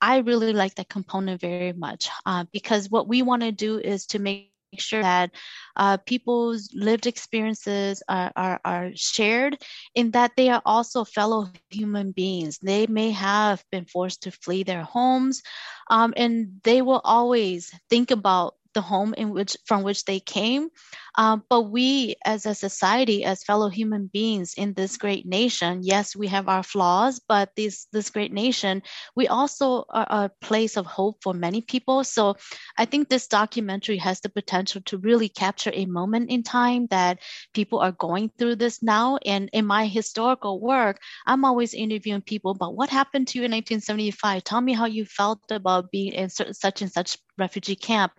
[0.00, 4.06] I really like that component very much uh, because what we want to do is
[4.06, 5.30] to make sure that
[5.76, 9.58] uh, people's lived experiences are, are, are, shared
[9.94, 12.58] in that they are also fellow human beings.
[12.58, 15.42] They may have been forced to flee their homes,
[15.88, 20.68] um, and they will always think about the home in which from which they came.
[21.16, 26.14] Um, but we as a society as fellow human beings in this great nation yes
[26.14, 28.82] we have our flaws but this this great nation
[29.16, 32.04] we also are a place of hope for many people.
[32.04, 32.36] So
[32.78, 37.18] i think this documentary has the potential to really capture a moment in time that
[37.54, 39.18] people are going through this now.
[39.26, 43.50] And in my historical work i'm always interviewing people about what happened to you in
[43.50, 48.12] 1975 tell me how you felt about being in such and such refugee camp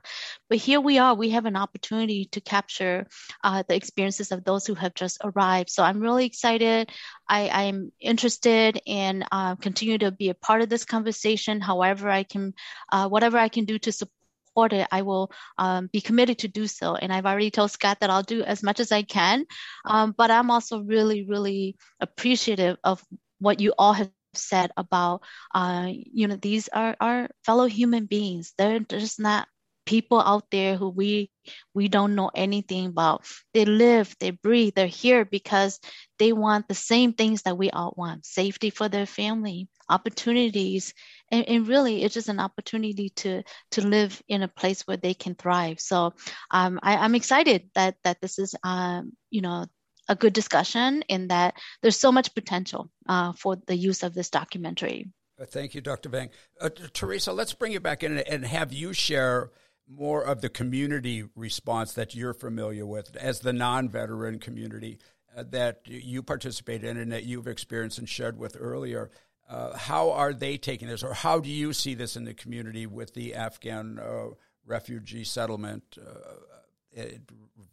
[0.50, 3.08] but here we are we have an opportunity to capture
[3.44, 5.70] uh, the experiences of those who have just arrived.
[5.70, 6.92] So I'm really excited.
[7.28, 11.62] I, I'm interested in uh, continue to be a part of this conversation.
[11.62, 12.54] However, I can,
[12.92, 16.68] uh, whatever I can do to support it, I will um, be committed to do
[16.68, 16.96] so.
[16.96, 19.46] And I've already told Scott that I'll do as much as I can.
[19.86, 23.04] Um, but I'm also really, really appreciative of
[23.40, 25.22] what you all have said about
[25.54, 28.54] uh, you know these are our fellow human beings.
[28.58, 29.48] They're just not
[29.86, 31.30] people out there who we
[31.74, 33.26] we don't know anything about.
[33.54, 35.80] They live they breathe they're here because
[36.20, 40.94] they want the same things that we all want safety for their family opportunities.
[41.32, 45.14] And, and really it's just an opportunity to to live in a place where they
[45.14, 45.80] can thrive.
[45.80, 46.14] So
[46.52, 49.66] um, I, am excited that that this is um, you know
[50.12, 54.30] a good discussion in that there's so much potential uh, for the use of this
[54.30, 55.08] documentary.
[55.40, 56.10] Uh, thank you, Dr.
[56.10, 56.30] Vang.
[56.60, 59.52] Uh, Theresa, let's bring you back in and have you share
[59.88, 65.00] more of the community response that you're familiar with as the non-veteran community
[65.36, 69.12] uh, that you participate in and that you've experienced and shared with earlier.
[69.50, 72.86] Uh, how are they taking this, or how do you see this in the community
[72.86, 74.28] with the Afghan uh,
[74.66, 75.98] refugee settlement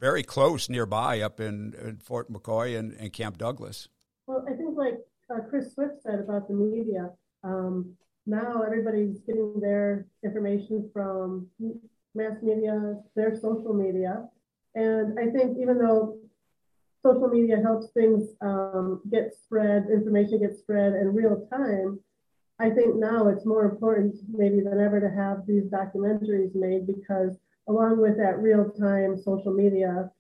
[0.01, 3.89] very close nearby up in, in Fort McCoy and, and, Camp Douglas.
[4.27, 4.99] Well, I think like
[5.31, 7.11] uh, Chris Swift said about the media,
[7.43, 7.95] um,
[8.27, 11.49] now everybody's getting their information from
[12.15, 14.29] mass media, their social media.
[14.75, 16.19] And I think even though
[17.03, 21.99] social media helps things um, get spread, information gets spread in real time,
[22.61, 27.37] I think now it's more important maybe than ever to have these documentaries made because
[27.69, 30.11] along with that real-time social media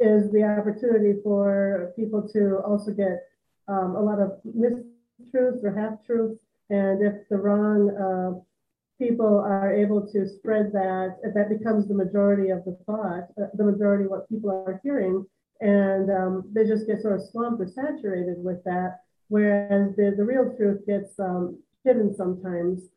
[0.00, 3.26] is the opportunity for people to also get
[3.68, 6.38] um, a lot of mistruths or half-truths.
[6.70, 8.40] And if the wrong uh,
[8.98, 13.48] people are able to spread that, if that becomes the majority of the thought, uh,
[13.54, 15.26] the majority of what people are hearing,
[15.60, 20.24] and um, they just get sort of swamped or saturated with that, whereas the, the
[20.24, 22.88] real truth gets um, hidden sometimes.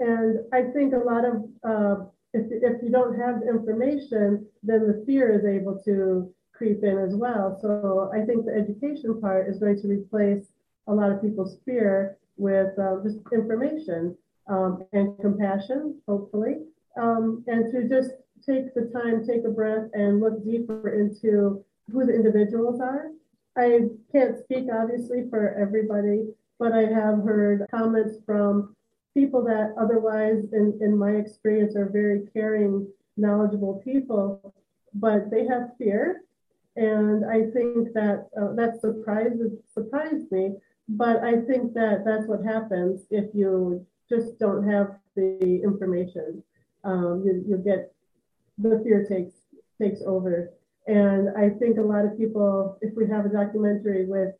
[0.00, 1.34] And I think a lot of
[1.66, 2.04] uh,
[2.34, 7.14] if, if you don't have information, then the fear is able to creep in as
[7.14, 7.58] well.
[7.60, 10.46] So I think the education part is going to replace
[10.86, 14.16] a lot of people's fear with uh, just information
[14.48, 16.56] um, and compassion, hopefully,
[17.00, 18.10] um, and to just
[18.44, 23.10] take the time, take a breath, and look deeper into who the individuals are.
[23.56, 26.26] I can't speak obviously for everybody,
[26.58, 28.74] but I have heard comments from
[29.14, 34.54] people that otherwise, in, in my experience, are very caring, knowledgeable people,
[34.94, 36.22] but they have fear.
[36.76, 40.54] And I think that uh, that surprises surprised me.
[40.88, 46.42] But I think that that's what happens if you just don't have the information.
[46.82, 47.94] Um, you, you get
[48.58, 49.34] the fear takes
[49.80, 50.50] takes over.
[50.86, 54.34] And I think a lot of people, if we have a documentary with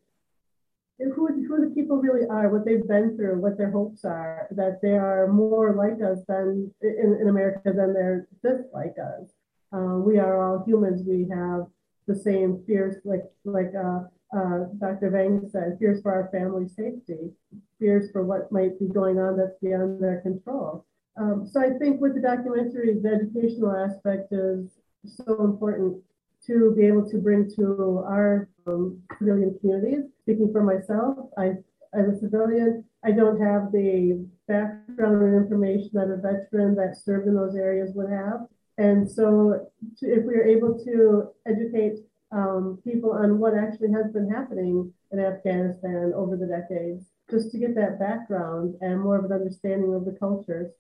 [0.98, 4.80] who, who the people really are, what they've been through, what their hopes are, that
[4.80, 9.30] they are more like us than in, in America than they're just like us.
[9.72, 11.02] Uh, we are all humans.
[11.06, 11.66] We have
[12.06, 14.04] the same fears, like like uh,
[14.36, 15.10] uh, Dr.
[15.10, 17.32] Vang said, fears for our family safety,
[17.78, 20.84] fears for what might be going on that's beyond their control.
[21.16, 24.70] Um, so I think with the documentary, the educational aspect is
[25.06, 26.02] so important
[26.46, 30.04] to be able to bring to our um, civilian communities.
[30.24, 31.52] Speaking for myself, I,
[31.92, 37.28] as a civilian, I don't have the background and information that a veteran that served
[37.28, 38.46] in those areas would have.
[38.78, 41.98] And so, to, if we are able to educate
[42.32, 47.58] um, people on what actually has been happening in Afghanistan over the decades, just to
[47.58, 50.72] get that background and more of an understanding of the cultures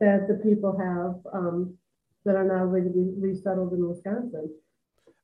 [0.00, 1.74] that the people have um,
[2.24, 4.50] that are now going to be resettled in Wisconsin.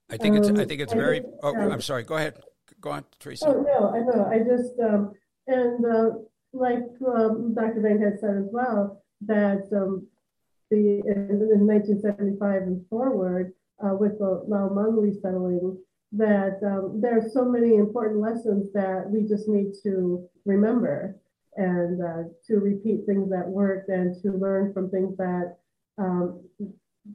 [0.09, 0.47] I think it's.
[0.49, 1.23] I um, think it's very.
[1.43, 2.05] Oh, I'm sorry.
[2.05, 2.39] Go ahead.
[2.81, 3.47] Go on, Theresa.
[3.49, 4.27] Oh no, I know.
[4.27, 5.13] I just um,
[5.47, 6.11] and uh,
[6.53, 7.81] like um, Dr.
[7.81, 10.07] Vang had said as well that um,
[10.71, 13.53] the in, in 1975 and forward
[13.85, 15.79] uh, with the Lao Hmong resettling
[16.13, 21.19] that um, there are so many important lessons that we just need to remember
[21.57, 25.57] and uh, to repeat things that worked and to learn from things that
[25.99, 26.41] um,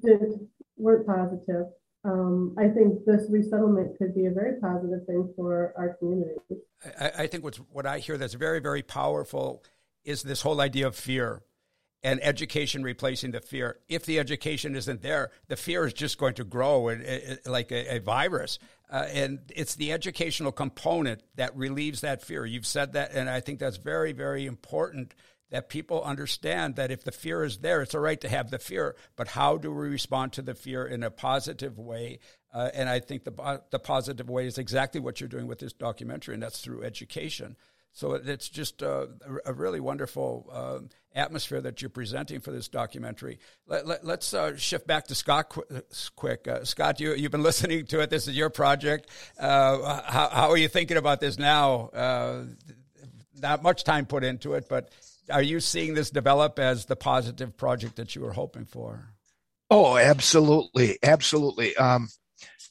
[0.03, 0.47] did
[0.77, 1.67] weren't positive
[2.03, 6.39] um, I think this resettlement could be a very positive thing for our community.
[6.99, 9.63] I, I think what's, what I hear that's very, very powerful
[10.03, 11.43] is this whole idea of fear
[12.03, 13.77] and education replacing the fear.
[13.87, 17.71] If the education isn't there, the fear is just going to grow and, and, like
[17.71, 18.57] a, a virus.
[18.89, 22.45] Uh, and it's the educational component that relieves that fear.
[22.45, 25.13] You've said that, and I think that's very, very important
[25.51, 28.59] that people understand that if the fear is there, it's all right to have the
[28.59, 32.19] fear, but how do we respond to the fear in a positive way
[32.53, 35.71] Uh, and I think the, the positive way is exactly what you're doing with this
[35.71, 37.55] documentary, and that's through education.
[37.93, 39.09] So it's just a,
[39.45, 40.79] a really wonderful uh,
[41.13, 43.39] atmosphere that you're presenting for this documentary.
[43.67, 45.81] Let, us let, uh, shift back to Scott qu-
[46.15, 46.47] quick.
[46.47, 48.09] Uh, Scott, you, you've been listening to it.
[48.09, 49.09] This is your project.
[49.37, 51.89] Uh, how, how, are you thinking about this now?
[51.93, 52.43] Uh,
[53.41, 54.89] not much time put into it, but
[55.31, 59.13] are you seeing this develop as the positive project that you were hoping for?
[59.69, 60.97] Oh, absolutely.
[61.01, 61.75] Absolutely.
[61.77, 62.09] Um,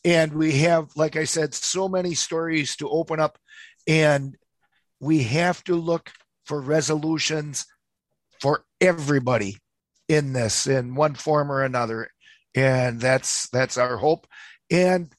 [0.05, 3.39] and we have, like I said, so many stories to open up.
[3.87, 4.37] And
[5.01, 6.13] we have to look
[6.45, 7.67] for resolutions
[8.41, 9.57] for everybody
[10.09, 12.11] in this in one form or another
[12.57, 14.27] and that's that's our hope
[14.71, 15.13] and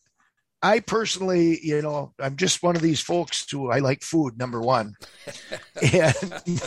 [0.62, 4.60] i personally you know i'm just one of these folks who i like food number
[4.60, 4.94] one
[5.94, 6.62] and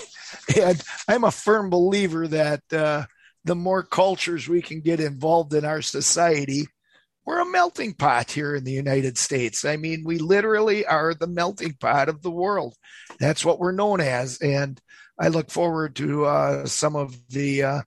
[0.61, 3.05] and i'm a firm believer that uh,
[3.45, 6.67] the more cultures we can get involved in our society
[7.27, 9.65] we're a melting pot here in the United States.
[9.65, 12.75] I mean, we literally are the melting pot of the world.
[13.19, 14.39] That's what we're known as.
[14.39, 14.81] And
[15.19, 17.83] I look forward to uh, some of the uh,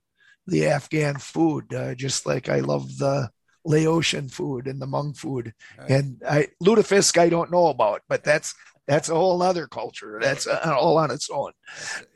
[0.46, 3.30] the Afghan food, uh, just like I love the
[3.64, 5.52] Laotian food and the Hmong food.
[5.78, 5.90] Right.
[5.90, 8.54] And I, lutefisk, I don't know about, but that's
[8.88, 10.18] that's a whole other culture.
[10.20, 11.52] That's all on its own.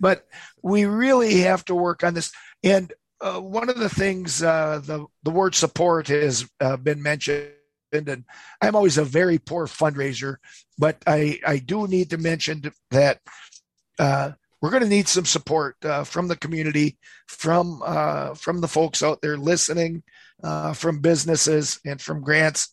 [0.01, 0.27] But
[0.63, 2.33] we really have to work on this.
[2.65, 2.93] And
[3.23, 7.53] uh, one of the things uh, the the word support has uh, been mentioned,
[7.93, 8.25] and
[8.61, 10.37] I'm always a very poor fundraiser,
[10.77, 13.21] but I I do need to mention that
[14.01, 16.99] uh, we're going to need some support uh, from the community,
[17.29, 20.03] from uh, from the folks out there listening,
[20.75, 22.71] from businesses, and from grants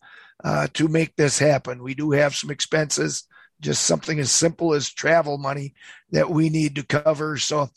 [0.72, 1.82] to make this happen.
[1.82, 3.28] We do have some expenses,
[3.60, 5.74] just something as simple as travel money
[6.10, 7.36] that we need to cover.
[7.36, 7.70] So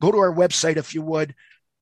[0.00, 1.34] go to our website if you would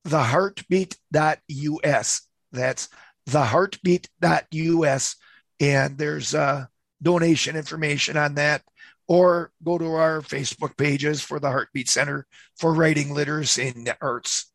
[0.07, 2.21] theheartbeat.us.
[2.51, 2.89] That's
[3.29, 5.15] theheartbeat.us.
[5.59, 6.65] And there's uh,
[7.01, 8.61] donation information on that.
[9.05, 12.25] Or go to our Facebook pages for the Heartbeat Center
[12.57, 14.49] for Writing Literacy and Arts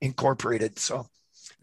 [0.00, 0.80] Incorporated.
[0.80, 1.06] So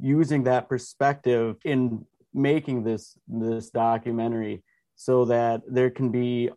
[0.00, 4.62] using that perspective in making this this documentary
[4.94, 6.50] so that there can be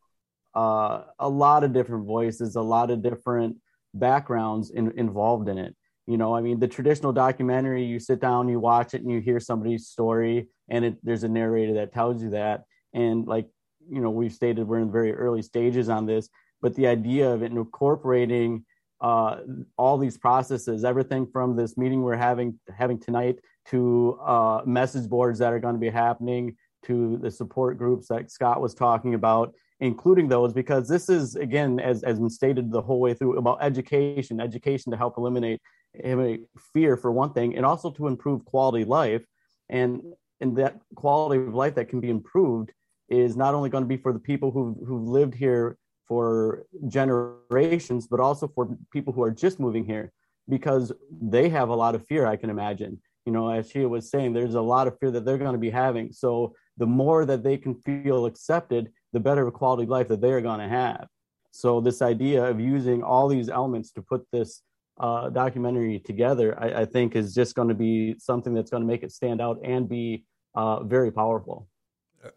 [0.55, 3.57] uh, a lot of different voices a lot of different
[3.93, 5.75] backgrounds in, involved in it.
[6.07, 9.19] You know i mean the traditional documentary you sit down you watch it and you
[9.19, 12.63] hear somebody's story and it, there's a narrator that tells you that.
[12.93, 13.47] And like
[13.89, 16.29] you know we've stated we're in very early stages on this
[16.61, 18.65] but the idea of incorporating
[19.05, 19.37] uh,
[19.77, 23.37] all these processes, everything from this meeting we're having having tonight
[23.67, 26.55] to uh, message boards that are going to be happening
[26.87, 31.79] to the support groups that Scott was talking about, including those, because this is again,
[31.79, 35.61] as as been stated the whole way through, about education, education to help eliminate,
[35.93, 36.41] eliminate
[36.73, 39.23] fear for one thing, and also to improve quality life,
[39.69, 40.01] and
[40.41, 42.71] and that quality of life that can be improved
[43.09, 45.77] is not only going to be for the people who who've lived here
[46.07, 50.11] for generations, but also for people who are just moving here
[50.47, 50.91] because
[51.21, 53.01] they have a lot of fear, I can imagine.
[53.25, 55.59] You know, as she was saying, there's a lot of fear that they're going to
[55.59, 56.11] be having.
[56.11, 60.59] So the more that they can feel accepted, the better quality life that they're going
[60.59, 61.07] to have.
[61.51, 64.61] So this idea of using all these elements to put this
[64.99, 68.87] uh, documentary together, I, I, think is just going to be something that's going to
[68.87, 71.67] make it stand out and be uh, very powerful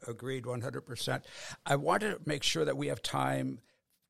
[0.07, 1.23] agreed 100%.
[1.67, 3.61] I want to make sure that we have time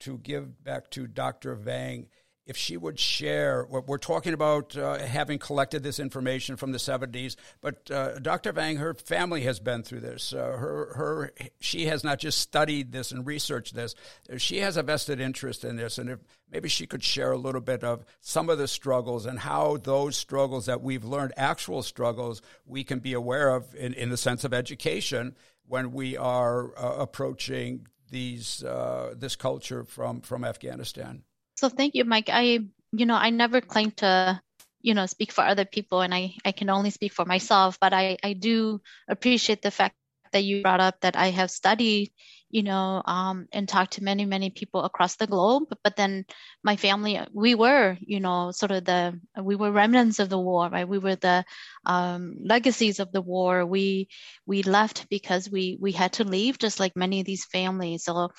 [0.01, 1.55] to give back to Dr.
[1.55, 2.09] Vang
[2.49, 6.79] if she would share what we're talking about uh, having collected this information from the
[6.79, 11.85] 70s but uh, dr vang her family has been through this uh, her, her she
[11.85, 13.95] has not just studied this and researched this
[14.39, 16.19] she has a vested interest in this and if
[16.51, 20.17] maybe she could share a little bit of some of the struggles and how those
[20.17, 24.43] struggles that we've learned actual struggles we can be aware of in, in the sense
[24.43, 25.37] of education
[25.69, 31.23] when we are uh, approaching these uh, this culture from from Afghanistan?
[31.57, 32.29] So thank you, Mike.
[32.33, 32.61] I
[32.93, 34.41] you know I never claim to
[34.81, 37.79] you know speak for other people, and I I can only speak for myself.
[37.81, 39.95] But I I do appreciate the fact
[40.33, 42.13] that you brought up that I have studied
[42.51, 45.65] you know, um, and talked to many, many people across the globe.
[45.83, 46.25] But, then
[46.63, 50.69] my family, we were, you know, sort of the, we were remnants of the war,
[50.71, 50.89] right?
[50.89, 51.45] We were the
[51.85, 53.67] um, legacies of the war.
[53.67, 54.09] We,
[54.47, 58.05] we left because we, we had to leave, just like many of these families.
[58.05, 58.31] So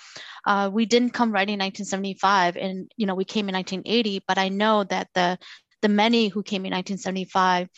[0.45, 4.37] uh, we didn't come right in 1975 and, you know, we came in 1980, but
[4.37, 5.37] I know that the,
[5.81, 7.69] the many who came in 1975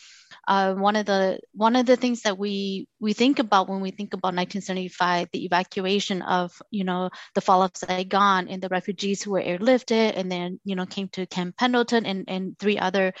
[0.48, 3.90] uh, one of the one of the things that we we think about when we
[3.92, 9.22] think about 1975, the evacuation of you know the fall of Saigon and the refugees
[9.22, 13.12] who were airlifted and then you know came to Camp Pendleton and and three other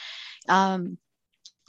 [0.48, 0.98] um,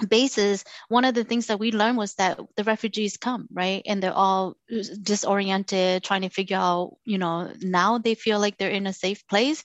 [0.09, 3.83] bases one of the things that we learned was that the refugees come right?
[3.85, 4.57] And they're all
[5.03, 9.27] disoriented trying to figure out you know now they feel like they're in a safe
[9.27, 9.63] place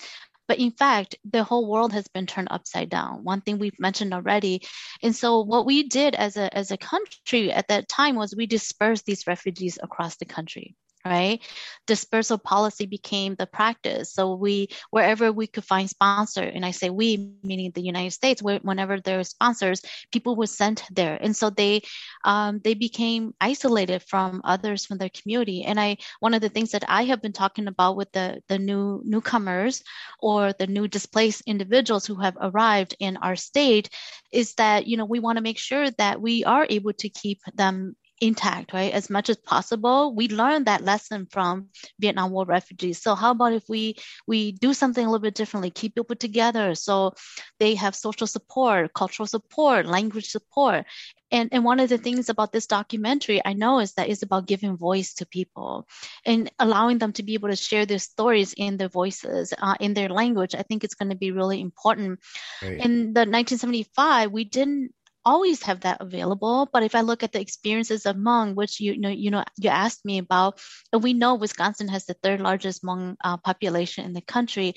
[0.48, 3.22] but in fact, the whole world has been turned upside down.
[3.22, 4.62] One thing we've mentioned already.
[5.02, 8.46] And so what we did as a, as a country at that time was we
[8.46, 10.74] dispersed these refugees across the country
[11.08, 11.40] right?
[11.86, 14.12] Dispersal policy became the practice.
[14.12, 18.42] So we wherever we could find sponsor and i say we meaning the united states
[18.42, 19.82] whenever there are sponsors
[20.12, 21.18] people were sent there.
[21.20, 21.82] And so they
[22.24, 25.64] um, they became isolated from others from their community.
[25.64, 28.58] And i one of the things that i have been talking about with the the
[28.58, 29.82] new newcomers
[30.20, 33.90] or the new displaced individuals who have arrived in our state
[34.32, 37.40] is that you know we want to make sure that we are able to keep
[37.54, 38.92] them intact, right?
[38.92, 40.14] As much as possible.
[40.14, 43.00] We learned that lesson from Vietnam War refugees.
[43.00, 43.96] So how about if we
[44.26, 47.14] we do something a little bit differently, keep people together so
[47.58, 50.86] they have social support, cultural support, language support.
[51.30, 54.46] And, and one of the things about this documentary I know is that it's about
[54.46, 55.86] giving voice to people
[56.24, 59.94] and allowing them to be able to share their stories in their voices, uh, in
[59.94, 60.54] their language.
[60.54, 62.20] I think it's going to be really important.
[62.62, 62.80] Right.
[62.80, 64.94] In the 1975, we didn't
[65.28, 66.68] always have that available.
[66.72, 69.68] But if I look at the experiences of Hmong, which you, know, you know, you
[69.68, 70.60] asked me about,
[70.92, 74.72] we know Wisconsin has the third largest Hmong uh, population in the country,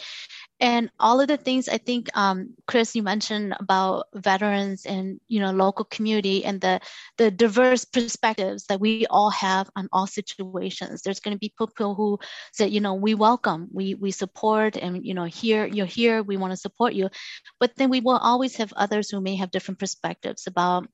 [0.61, 5.39] and all of the things i think um, chris you mentioned about veterans and you
[5.39, 6.79] know local community and the
[7.17, 11.95] the diverse perspectives that we all have on all situations there's going to be people
[11.95, 12.17] who
[12.53, 16.37] say you know we welcome we we support and you know here you're here we
[16.37, 17.09] want to support you
[17.59, 20.87] but then we will always have others who may have different perspectives about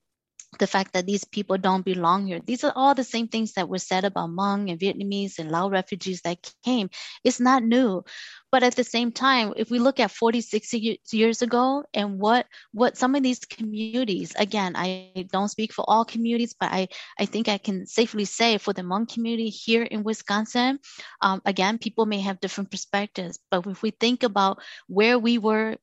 [0.58, 2.40] the fact that these people don't belong here.
[2.40, 5.68] These are all the same things that were said about Hmong and Vietnamese and Lao
[5.68, 6.88] refugees that came.
[7.22, 8.02] It's not new.
[8.50, 10.72] But at the same time, if we look at 46
[11.12, 16.06] years ago and what what some of these communities, again, I don't speak for all
[16.06, 16.88] communities, but I,
[17.18, 20.78] I think I can safely say for the Hmong community here in Wisconsin,
[21.20, 23.38] um, again, people may have different perspectives.
[23.50, 25.76] But if we think about where we were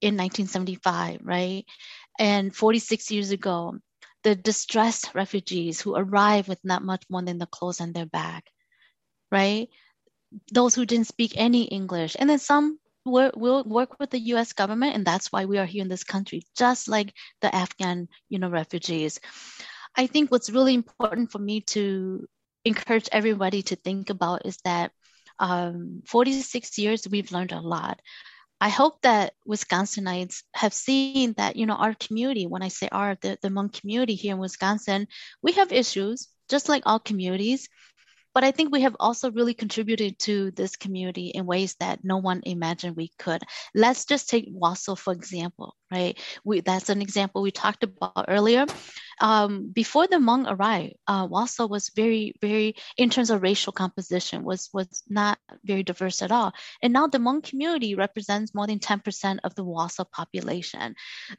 [0.00, 1.64] in 1975, right?
[2.18, 3.78] And 46 years ago,
[4.24, 8.44] the distressed refugees who arrived with not much more than the clothes on their back,
[9.30, 9.68] right?
[10.52, 14.52] Those who didn't speak any English, and then some will work with the U.S.
[14.52, 18.38] government, and that's why we are here in this country, just like the Afghan, you
[18.38, 19.20] know, refugees.
[19.96, 22.26] I think what's really important for me to
[22.64, 24.92] encourage everybody to think about is that
[25.38, 28.00] um, 46 years we've learned a lot.
[28.60, 33.16] I hope that Wisconsinites have seen that, you know, our community, when I say our,
[33.20, 35.06] the, the Hmong community here in Wisconsin,
[35.42, 37.68] we have issues just like all communities.
[38.38, 42.18] But I think we have also really contributed to this community in ways that no
[42.18, 43.42] one imagined we could.
[43.74, 46.18] Let's just take Wausau, for example, right?
[46.44, 48.66] We, that's an example we talked about earlier
[49.20, 54.44] um, before the Hmong arrived, uh, Wausau was very, very, in terms of racial composition,
[54.44, 56.52] was was not very diverse at all.
[56.82, 60.94] And now the Hmong community represents more than 10% of the Wausau population.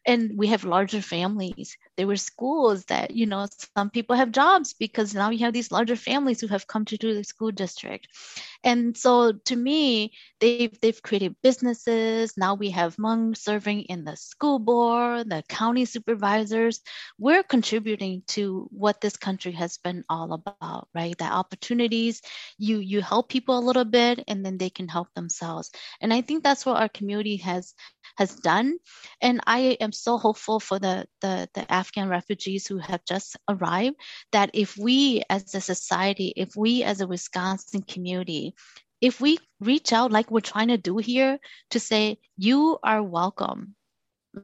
[0.05, 1.77] And we have larger families.
[1.95, 5.71] There were schools that, you know, some people have jobs because now you have these
[5.71, 8.07] larger families who have come to do the school district.
[8.63, 12.35] And so to me, they've, they've created businesses.
[12.35, 16.79] Now we have Hmong serving in the school board, the county supervisors.
[17.17, 21.17] We're contributing to what this country has been all about, right?
[21.17, 22.21] That opportunities,
[22.57, 25.71] you you help people a little bit and then they can help themselves.
[25.99, 27.73] And I think that's what our community has
[28.15, 28.77] has done.
[29.21, 33.97] And I am so hopeful for the the, the Afghan refugees who have just arrived
[34.31, 38.55] that if we as a society, if we as a Wisconsin community
[39.01, 43.75] if we reach out like we're trying to do here to say you are welcome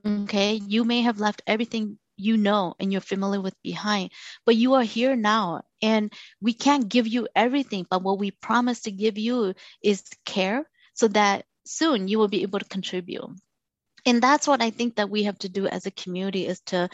[0.05, 4.11] okay you may have left everything you know and you're familiar with behind
[4.45, 8.81] but you are here now and we can't give you everything but what we promise
[8.81, 13.29] to give you is care so that soon you will be able to contribute.
[14.05, 16.89] And that's what i think that we have to do as a community is to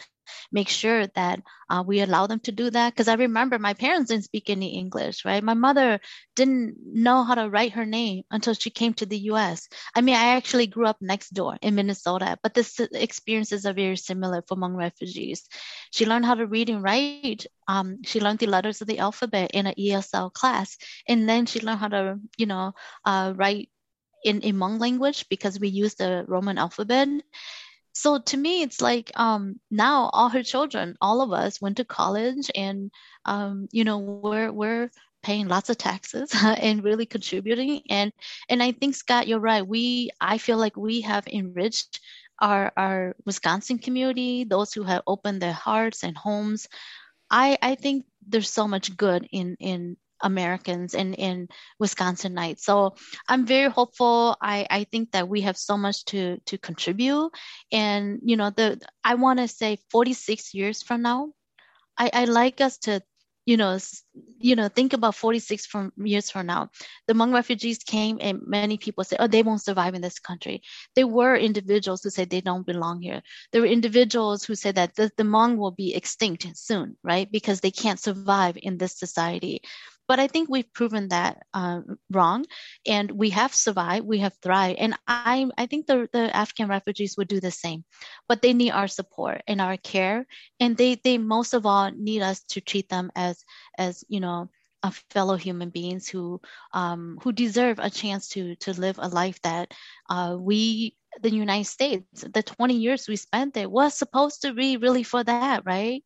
[0.52, 2.92] make sure that uh, we allow them to do that.
[2.92, 5.42] Because i remember my parents didn't speak any english right?
[5.42, 6.00] My mother
[6.36, 10.14] didn't know how to write her name until she came to the us i mean
[10.14, 14.56] i actually grew up next door in minnesota but the experiences are very similar for
[14.56, 15.48] Hmong refugees.
[15.90, 19.50] She learned how to read and write um, she learned the letters of the alphabet
[19.54, 20.76] in an esl class
[21.08, 22.72] and then she learned how to you know
[23.04, 23.68] uh, write
[24.24, 27.08] in, in Hmong language because we use the Roman alphabet.
[27.92, 31.84] So to me, it's like um, now all her children, all of us went to
[31.84, 32.90] college, and
[33.24, 34.90] um, you know we're we're
[35.22, 37.82] paying lots of taxes and really contributing.
[37.90, 38.12] And
[38.48, 39.66] and I think Scott, you're right.
[39.66, 42.00] We I feel like we have enriched
[42.40, 46.68] our our Wisconsin community, those who have opened their hearts and homes.
[47.30, 51.48] I I think there's so much good in in Americans and in
[51.80, 52.60] Wisconsinites.
[52.60, 52.94] So
[53.28, 54.36] I'm very hopeful.
[54.40, 57.30] I, I think that we have so much to to contribute.
[57.70, 61.32] And you know, the I want to say 46 years from now,
[61.98, 63.02] I, I like us to
[63.44, 63.76] you know,
[64.38, 66.70] you know, think about 46 from years from now.
[67.08, 70.62] The Hmong refugees came, and many people said, "Oh, they won't survive in this country."
[70.94, 73.22] There were individuals who said they don't belong here.
[73.50, 77.30] There were individuals who said that the, the Hmong will be extinct soon, right?
[77.30, 79.62] Because they can't survive in this society.
[80.08, 81.80] But I think we've proven that uh,
[82.10, 82.44] wrong,
[82.86, 87.16] and we have survived, we have thrived, and I I think the the Afghan refugees
[87.16, 87.84] would do the same,
[88.28, 90.26] but they need our support and our care,
[90.60, 93.44] and they they most of all need us to treat them as
[93.78, 94.50] as you know
[94.82, 96.40] a fellow human beings who
[96.72, 99.72] um, who deserve a chance to to live a life that
[100.10, 104.76] uh, we the United States the 20 years we spent there was supposed to be
[104.76, 106.02] really for that right?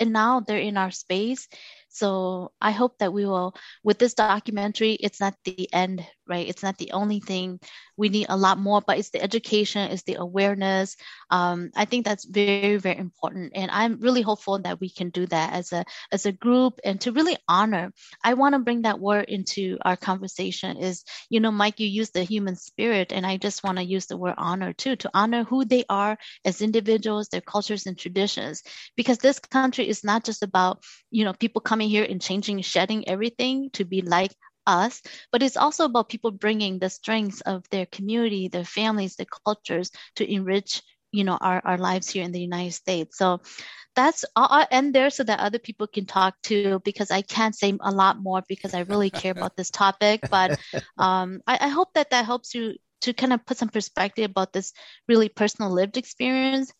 [0.00, 1.48] And now they're in our space
[1.92, 6.48] so I hope that we will, with this documentary, it's not the end, right?
[6.48, 7.60] It's not the only thing.
[7.96, 10.96] We need a lot more, but it's the education, it's the awareness.
[11.30, 13.52] Um, I think that's very, very important.
[13.54, 17.00] And I'm really hopeful that we can do that as a as a group and
[17.02, 17.92] to really honor.
[18.24, 22.10] I want to bring that word into our conversation is, you know, Mike, you use
[22.10, 25.44] the human spirit, and I just want to use the word honor too, to honor
[25.44, 28.62] who they are as individuals, their cultures and traditions.
[28.96, 32.62] Because this country is not just about, you know, people coming coming here and changing,
[32.62, 34.30] shedding everything to be like
[34.66, 39.26] us, but it's also about people bringing the strengths of their community, their families, their
[39.44, 40.82] cultures to enrich,
[41.12, 43.18] you know, our, our lives here in the United States.
[43.18, 43.40] So
[43.94, 47.76] that's I'll end there so that other people can talk too, because I can't say
[47.80, 50.22] a lot more because I really care about this topic.
[50.30, 50.58] But
[50.98, 54.52] um, I, I hope that that helps you to kind of put some perspective about
[54.52, 54.72] this
[55.08, 56.72] really personal lived experience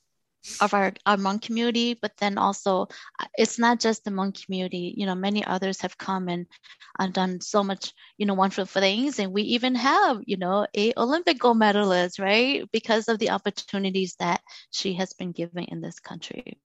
[0.61, 2.89] of our, our Hmong community, but then also
[3.19, 4.95] uh, it's not just the Hmong community.
[4.97, 6.47] You know, many others have come and
[6.99, 10.93] uh, done so much, you know, wonderful things, and we even have, you know, a
[10.97, 14.41] Olympic gold medalist, right, because of the opportunities that
[14.71, 16.59] she has been given in this country.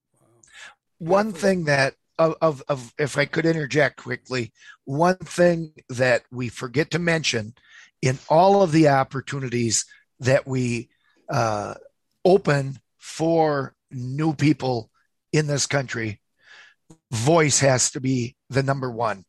[0.99, 4.51] One thing that of, of, of if I could interject quickly,
[4.85, 7.53] one thing that we forget to mention
[8.01, 9.85] in all of the opportunities
[10.19, 10.89] that we
[11.29, 11.75] uh,
[12.25, 14.91] open for new people
[15.31, 16.19] in this country,
[17.09, 19.23] voice has to be the number one.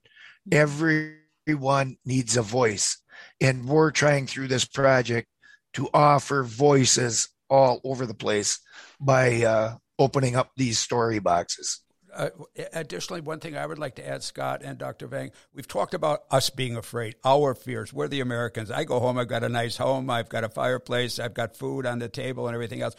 [0.51, 3.01] Everyone needs a voice.
[3.41, 5.29] And we're trying through this project
[5.74, 8.59] to offer voices all over the place
[9.01, 11.81] by uh, opening up these story boxes.
[12.14, 12.31] Uh,
[12.72, 15.07] additionally, one thing I would like to add, Scott and Dr.
[15.07, 17.93] Vang, we've talked about us being afraid, our fears.
[17.93, 18.70] We're the Americans.
[18.70, 21.87] I go home, I've got a nice home, I've got a fireplace, I've got food
[21.87, 22.97] on the table, and everything else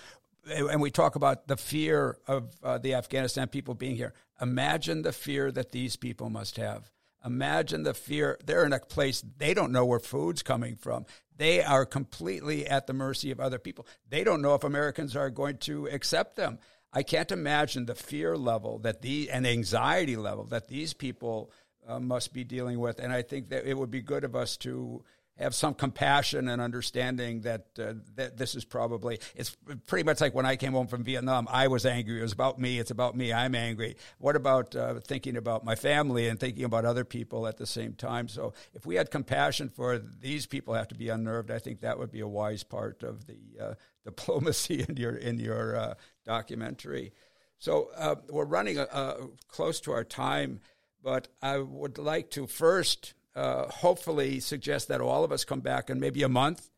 [0.49, 4.13] and we talk about the fear of uh, the Afghanistan people being here.
[4.41, 6.91] Imagine the fear that these people must have.
[7.25, 8.39] Imagine the fear.
[8.45, 11.05] They're in a place they don't know where food's coming from.
[11.35, 13.87] They are completely at the mercy of other people.
[14.09, 16.59] They don't know if Americans are going to accept them.
[16.91, 21.51] I can't imagine the fear level that the and anxiety level that these people
[21.87, 22.99] uh, must be dealing with.
[22.99, 25.03] And I think that it would be good of us to
[25.39, 29.55] have some compassion and understanding that uh, that this is probably it's
[29.87, 31.47] pretty much like when I came home from Vietnam.
[31.49, 32.19] I was angry.
[32.19, 32.79] It was about me.
[32.79, 33.31] It's about me.
[33.31, 33.95] I'm angry.
[34.17, 37.93] What about uh, thinking about my family and thinking about other people at the same
[37.93, 38.27] time?
[38.27, 41.97] So if we had compassion for these people have to be unnerved, I think that
[41.97, 43.73] would be a wise part of the uh,
[44.03, 45.93] diplomacy in your in your uh,
[46.25, 47.13] documentary.
[47.59, 49.15] So uh, we're running uh,
[49.49, 50.61] close to our time,
[51.03, 55.89] but I would like to first uh, hopefully suggest that all of us come back
[55.89, 56.69] in maybe a month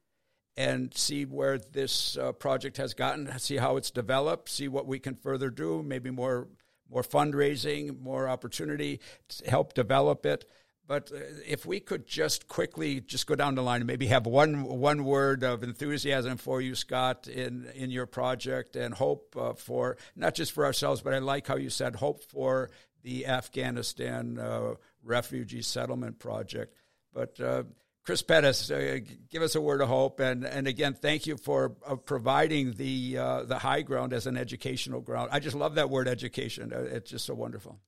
[0.56, 5.00] and see where this uh, project has gotten, see how it's developed, see what we
[5.00, 6.48] can further do, maybe more
[6.90, 9.00] more fundraising, more opportunity
[9.30, 10.44] to help develop it.
[10.86, 14.28] But uh, if we could just quickly just go down the line and maybe have
[14.28, 19.54] one one word of enthusiasm for you, Scott, in in your project, and hope uh,
[19.54, 22.70] for not just for ourselves, but I like how you said hope for
[23.04, 26.76] the Afghanistan uh, refugee settlement project.
[27.14, 27.64] But uh,
[28.06, 29.00] Chris Pettis, uh,
[29.30, 33.18] give us a word of hope, and, and again, thank you for uh, providing the
[33.18, 35.30] uh, the Highground as an educational ground.
[35.32, 36.74] I just love that word, education.
[36.74, 37.80] Uh, it's just so wonderful.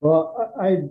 [0.00, 0.82] Well, I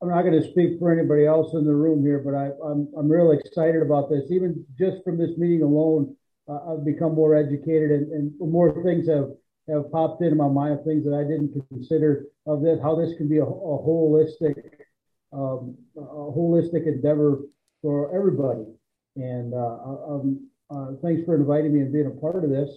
[0.00, 2.88] I'm not going to speak for anybody else in the room here, but I, I'm
[2.96, 4.24] I'm really excited about this.
[4.30, 6.16] Even just from this meeting alone,
[6.48, 9.30] uh, I've become more educated, and, and more things have
[9.68, 13.14] have popped into my mind of things that I didn't consider of this, how this
[13.16, 14.54] can be a, a holistic,
[15.32, 17.40] um, a holistic endeavor
[17.82, 18.64] for everybody.
[19.16, 22.70] And uh, um, uh, thanks for inviting me and being a part of this.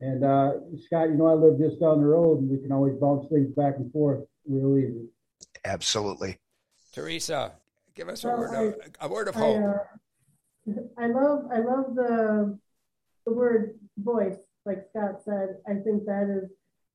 [0.00, 0.52] And uh,
[0.86, 3.52] Scott, you know, I live just down the road, and we can always bounce things
[3.54, 5.08] back and forth real easy.
[5.64, 6.38] Absolutely.
[6.92, 7.52] Theresa,
[7.94, 9.56] give us a word, I, of, a word of hope.
[9.56, 12.58] I, uh, I love, I love the
[13.26, 14.36] the word voice
[14.68, 16.50] like Scott said, I think that is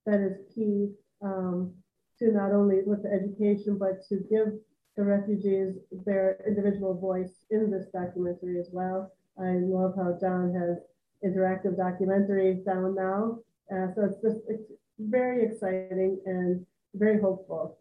[0.06, 0.92] that is key
[1.22, 1.74] um,
[2.20, 4.54] to not only with the education, but to give
[4.96, 5.76] the refugees
[6.06, 9.12] their individual voice in this documentary as well.
[9.40, 10.78] I love how John has
[11.26, 13.40] interactive documentary down now.
[13.72, 17.78] Uh, so it's just it's very exciting and very hopeful.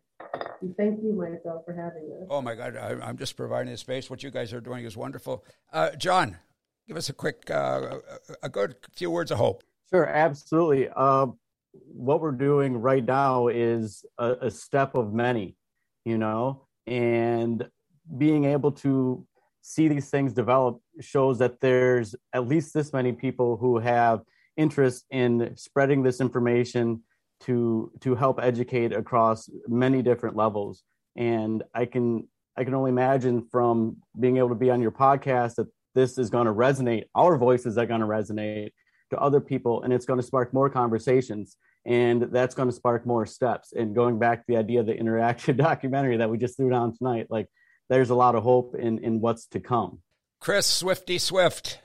[0.61, 2.29] And thank you, Michael, for having us.
[2.31, 4.09] Oh my God, I, am just providing the space.
[4.09, 5.45] What you guys are doing is wonderful.
[5.73, 6.39] Uh, John,
[6.87, 7.99] give us a quick, uh,
[8.43, 9.65] a good few words of hope.
[9.91, 10.89] Sure, absolutely.
[10.95, 11.27] Uh,
[11.73, 15.57] what we're doing right now is a, a step of many,
[16.05, 17.69] you know, and
[18.17, 19.27] being able to
[19.63, 24.23] see these things develop shows that there's at least this many people who have
[24.57, 27.03] interest in spreading this information
[27.41, 30.83] to to help educate across many different levels.
[31.17, 35.57] And i can i can only imagine from being able to be on your podcast
[35.57, 38.71] that this is going to resonate our voices are going to resonate
[39.11, 43.07] to other people and it's going to spark more conversations and that's going to spark
[43.07, 43.73] more steps.
[43.73, 46.97] And going back to the idea of the interaction documentary that we just threw down
[46.97, 47.49] tonight like
[47.89, 49.99] there's a lot of hope in in what's to come.
[50.41, 51.81] Chris swifty swift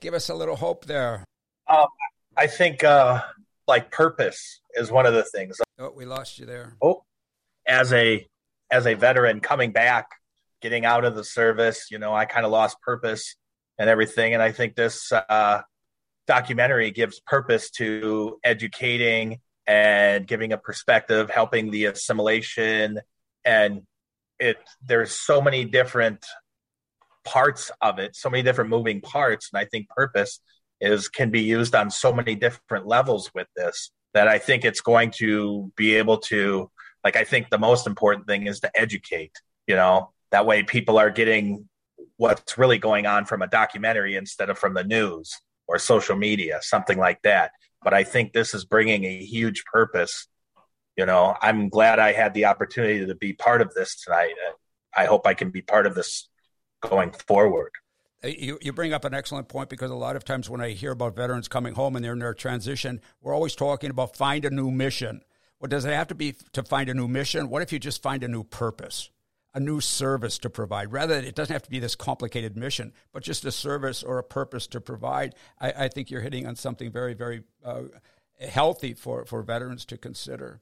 [0.00, 1.24] give us a little hope there.
[1.68, 1.86] Um,
[2.36, 3.22] i think uh
[3.66, 5.60] like purpose is one of the things.
[5.78, 6.76] Oh we lost you there.
[6.82, 7.04] Oh
[7.66, 8.26] as a
[8.70, 10.08] as a veteran coming back
[10.60, 13.36] getting out of the service you know i kind of lost purpose
[13.78, 14.34] and everything.
[14.34, 15.62] And i think this uh
[16.26, 23.00] documentary gives purpose to educating and giving a perspective, helping the assimilation.
[23.44, 23.82] And
[24.38, 26.24] it there's so many different
[27.24, 29.50] parts of it, so many different moving parts.
[29.52, 30.40] And I think purpose
[30.80, 34.80] is can be used on so many different levels with this that I think it's
[34.80, 36.70] going to be able to
[37.02, 39.32] like I think the most important thing is to educate,
[39.66, 41.68] you know, that way people are getting
[42.16, 45.32] what's really going on from a documentary instead of from the news
[45.68, 47.52] or social media, something like that.
[47.82, 50.26] But I think this is bringing a huge purpose.
[50.96, 54.34] You know, I'm glad I had the opportunity to be part of this tonight.
[54.96, 56.28] I hope I can be part of this
[56.80, 57.72] going forward.
[58.24, 60.70] Uh, you, you bring up an excellent point because a lot of times when I
[60.70, 64.44] hear about veterans coming home and they're in their transition, we're always talking about find
[64.44, 65.20] a new mission.
[65.60, 67.48] Well, does it have to be to find a new mission?
[67.48, 69.10] What if you just find a new purpose?
[69.56, 70.92] A new service to provide.
[70.92, 74.22] Rather, it doesn't have to be this complicated mission, but just a service or a
[74.22, 75.34] purpose to provide.
[75.58, 77.84] I, I think you're hitting on something very, very uh,
[78.38, 80.60] healthy for, for veterans to consider.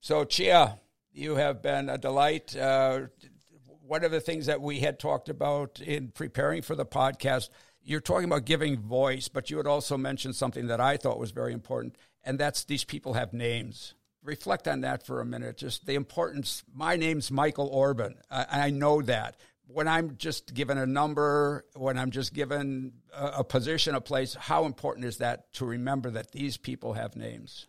[0.00, 0.80] So, Chia,
[1.12, 2.56] you have been a delight.
[2.56, 3.02] Uh,
[3.86, 7.50] one of the things that we had talked about in preparing for the podcast,
[7.84, 11.30] you're talking about giving voice, but you had also mentioned something that I thought was
[11.30, 11.94] very important,
[12.24, 15.56] and that's these people have names reflect on that for a minute.
[15.56, 16.62] Just the importance.
[16.74, 18.16] My name's Michael Orban.
[18.30, 19.36] I, I know that.
[19.66, 24.34] When I'm just given a number, when I'm just given a, a position, a place,
[24.34, 27.66] how important is that to remember that these people have names?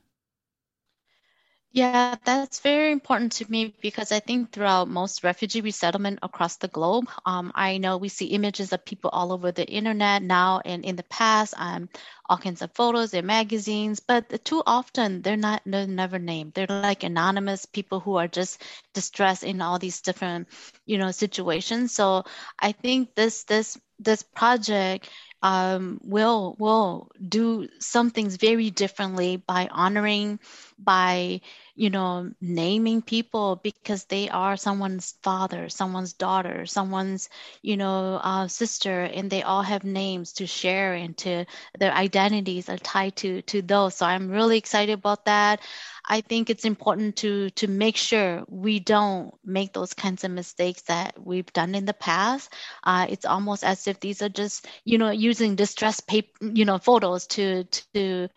[1.75, 6.67] Yeah, that's very important to me because I think throughout most refugee resettlement across the
[6.67, 10.85] globe, um, I know we see images of people all over the internet now and
[10.85, 11.89] in the past, um,
[12.29, 16.53] all kinds of photos in magazines, but too often they're not they're never named.
[16.53, 18.61] They're like anonymous people who are just
[18.93, 20.47] distressed in all these different,
[20.85, 21.91] you know, situations.
[21.91, 22.23] So
[22.59, 25.09] I think this this this project
[25.41, 30.39] um, will will do some things very differently by honoring
[30.83, 31.41] by
[31.75, 37.29] you know naming people because they are someone's father someone's daughter someone's
[37.61, 41.45] you know uh, sister and they all have names to share and to
[41.79, 43.95] their identities are tied to to those.
[43.95, 45.59] So i'm really excited about that.
[46.07, 50.81] I think it's important to to make sure we don't make those kinds of mistakes
[50.83, 52.51] that we've done in the past.
[52.83, 56.77] Uh, it's almost as if these are just you know using distress paper you know
[56.77, 58.29] photos to to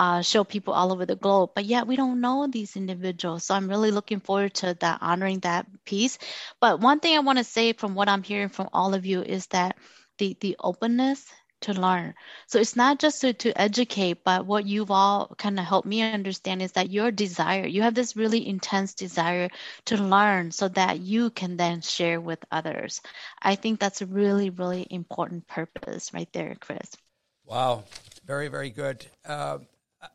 [0.00, 1.50] uh, show people all over the globe.
[1.54, 3.44] But yet we don't know these individuals.
[3.44, 6.18] So I'm really looking forward to that, honoring that piece.
[6.58, 9.20] But one thing I want to say from what I'm hearing from all of you
[9.20, 9.76] is that
[10.16, 11.26] the, the openness
[11.60, 12.14] to learn.
[12.46, 16.00] So it's not just to, to educate, but what you've all kind of helped me
[16.00, 19.50] understand is that your desire, you have this really intense desire
[19.84, 23.02] to learn so that you can then share with others.
[23.42, 26.96] I think that's a really, really important purpose right there, Chris.
[27.44, 27.84] Wow.
[28.24, 29.06] Very, very good.
[29.26, 29.58] Uh,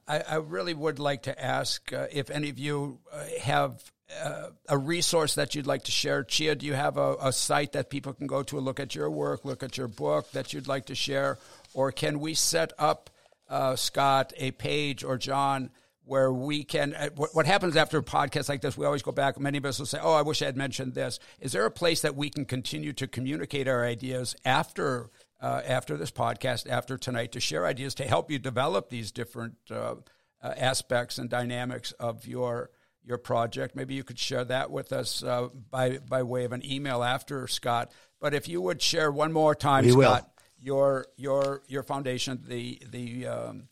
[0.08, 3.84] I, I, really would like to ask uh, if any of you uh, have
[4.24, 6.24] uh, a resource that you'd like to share.
[6.24, 8.96] Chia, do you have a, a, site that people can go to and look at
[8.96, 11.38] your work, look at your book that you'd like to share?
[11.74, 13.10] Or can we set up,
[13.50, 15.70] uh, Scott, a page or John?
[16.08, 19.40] Where we can, uh, what happens after a podcast like this, we always go back.
[19.40, 21.18] Many of us will say, Oh, I wish I had mentioned this.
[21.40, 25.10] Is there a place that we can continue to communicate our ideas after
[25.42, 29.56] uh, after this podcast, after tonight, to share ideas to help you develop these different
[29.70, 29.96] uh,
[30.42, 32.70] uh, aspects and dynamics of your
[33.04, 33.76] your project.
[33.76, 37.48] Maybe you could share that with us uh, by by way of an email after
[37.48, 37.92] Scott.
[38.20, 40.44] But if you would share one more time, we Scott, will.
[40.60, 43.68] your your your foundation, the the um,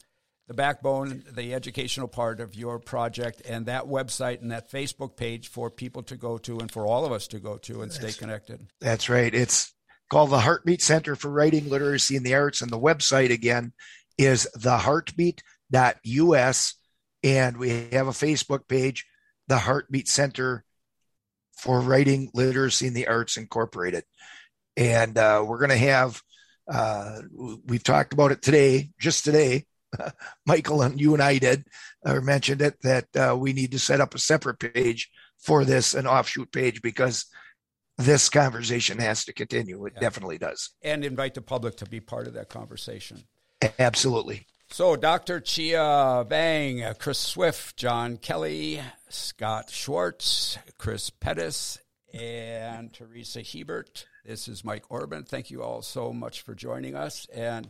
[0.48, 5.48] the backbone, the educational part of your project, and that website and that Facebook page
[5.48, 8.12] for people to go to and for all of us to go to and stay
[8.12, 8.68] connected.
[8.82, 9.34] That's right.
[9.34, 9.74] It's
[10.14, 12.62] called the Heartbeat Center for Writing, Literacy, and the Arts.
[12.62, 13.74] And the website again
[14.16, 16.76] is theheartbeat.us.
[17.24, 19.08] And we have a Facebook page,
[19.48, 20.64] the Heartbeat Center
[21.58, 24.04] for Writing, Literacy, and the Arts Incorporated.
[24.78, 26.22] And uh, we're going to have,
[26.72, 27.22] uh,
[27.66, 29.66] we've talked about it today, just today.
[30.46, 31.66] Michael and you and I did,
[32.06, 35.10] or mentioned it, that uh, we need to set up a separate page
[35.40, 37.26] for this, an offshoot page, because
[37.98, 39.86] this conversation has to continue.
[39.86, 40.02] It yeah.
[40.02, 40.72] definitely does.
[40.82, 43.24] And invite the public to be part of that conversation.
[43.80, 44.48] Absolutely.
[44.70, 45.40] So, Dr.
[45.40, 51.78] Chia Vang, Chris Swift, John Kelly, Scott Schwartz, Chris Pettis,
[52.12, 54.08] and Theresa Hebert.
[54.26, 55.24] This is Mike Orban.
[55.24, 57.28] Thank you all so much for joining us.
[57.34, 57.70] And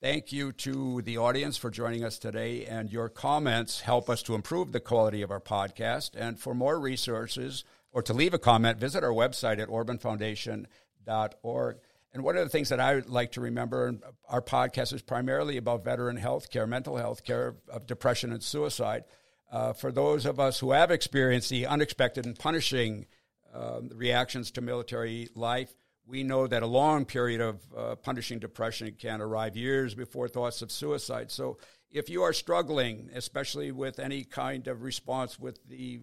[0.00, 2.64] thank you to the audience for joining us today.
[2.64, 6.12] And your comments help us to improve the quality of our podcast.
[6.16, 11.76] And for more resources, or to leave a comment, visit our website at orbanfoundation.org.
[12.12, 13.94] And one of the things that I would like to remember,
[14.28, 19.04] our podcast is primarily about veteran health care, mental health care of depression and suicide.
[19.50, 23.06] Uh, for those of us who have experienced the unexpected and punishing
[23.54, 25.74] um, reactions to military life,
[26.06, 30.62] we know that a long period of uh, punishing depression can arrive years before thoughts
[30.62, 31.30] of suicide.
[31.30, 31.58] So
[31.90, 36.00] if you are struggling, especially with any kind of response with the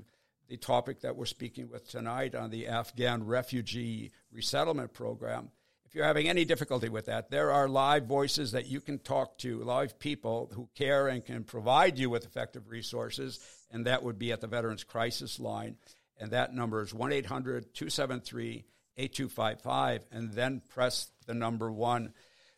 [0.47, 5.49] the topic that we're speaking with tonight on the Afghan refugee resettlement program.
[5.85, 9.37] If you're having any difficulty with that, there are live voices that you can talk
[9.39, 13.39] to, live people who care and can provide you with effective resources,
[13.71, 15.77] and that would be at the Veterans Crisis Line.
[16.17, 18.65] And that number is 1 800 273
[18.97, 22.13] 8255, and then press the number one.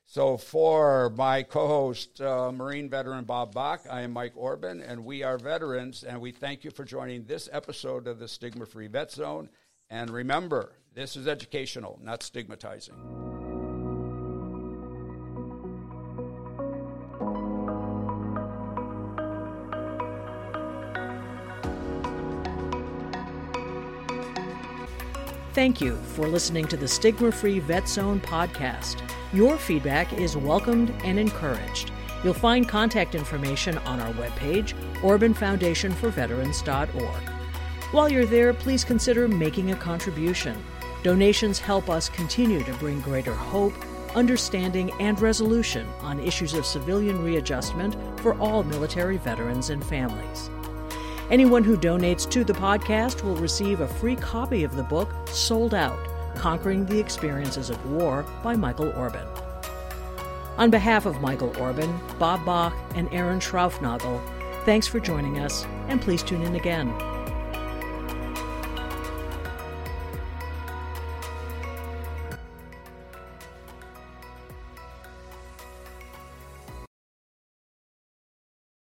[0.10, 5.04] So, for my co host, uh, Marine veteran Bob Bach, I am Mike Orban, and
[5.04, 8.88] we are veterans, and we thank you for joining this episode of the Stigma Free
[8.88, 9.50] Vet Zone.
[9.90, 13.27] And remember, this is educational, not stigmatizing.
[25.58, 29.02] Thank you for listening to the Stigma Free Vet Zone podcast.
[29.34, 31.90] Your feedback is welcomed and encouraged.
[32.24, 37.30] You'll find contact information on our webpage, orbanfoundationforveterans.org.
[37.92, 40.64] While you're there, please consider making a contribution.
[41.02, 43.74] Donations help us continue to bring greater hope,
[44.16, 50.52] understanding, and resolution on issues of civilian readjustment for all military veterans and families.
[51.30, 55.74] Anyone who donates to the podcast will receive a free copy of the book Sold
[55.74, 56.00] Out
[56.36, 59.28] Conquering the Experiences of War by Michael Orban.
[60.58, 64.22] On behalf of Michael Orban, Bob Bach, and Erin Schraufnagel,
[64.64, 66.88] thanks for joining us, and please tune in again.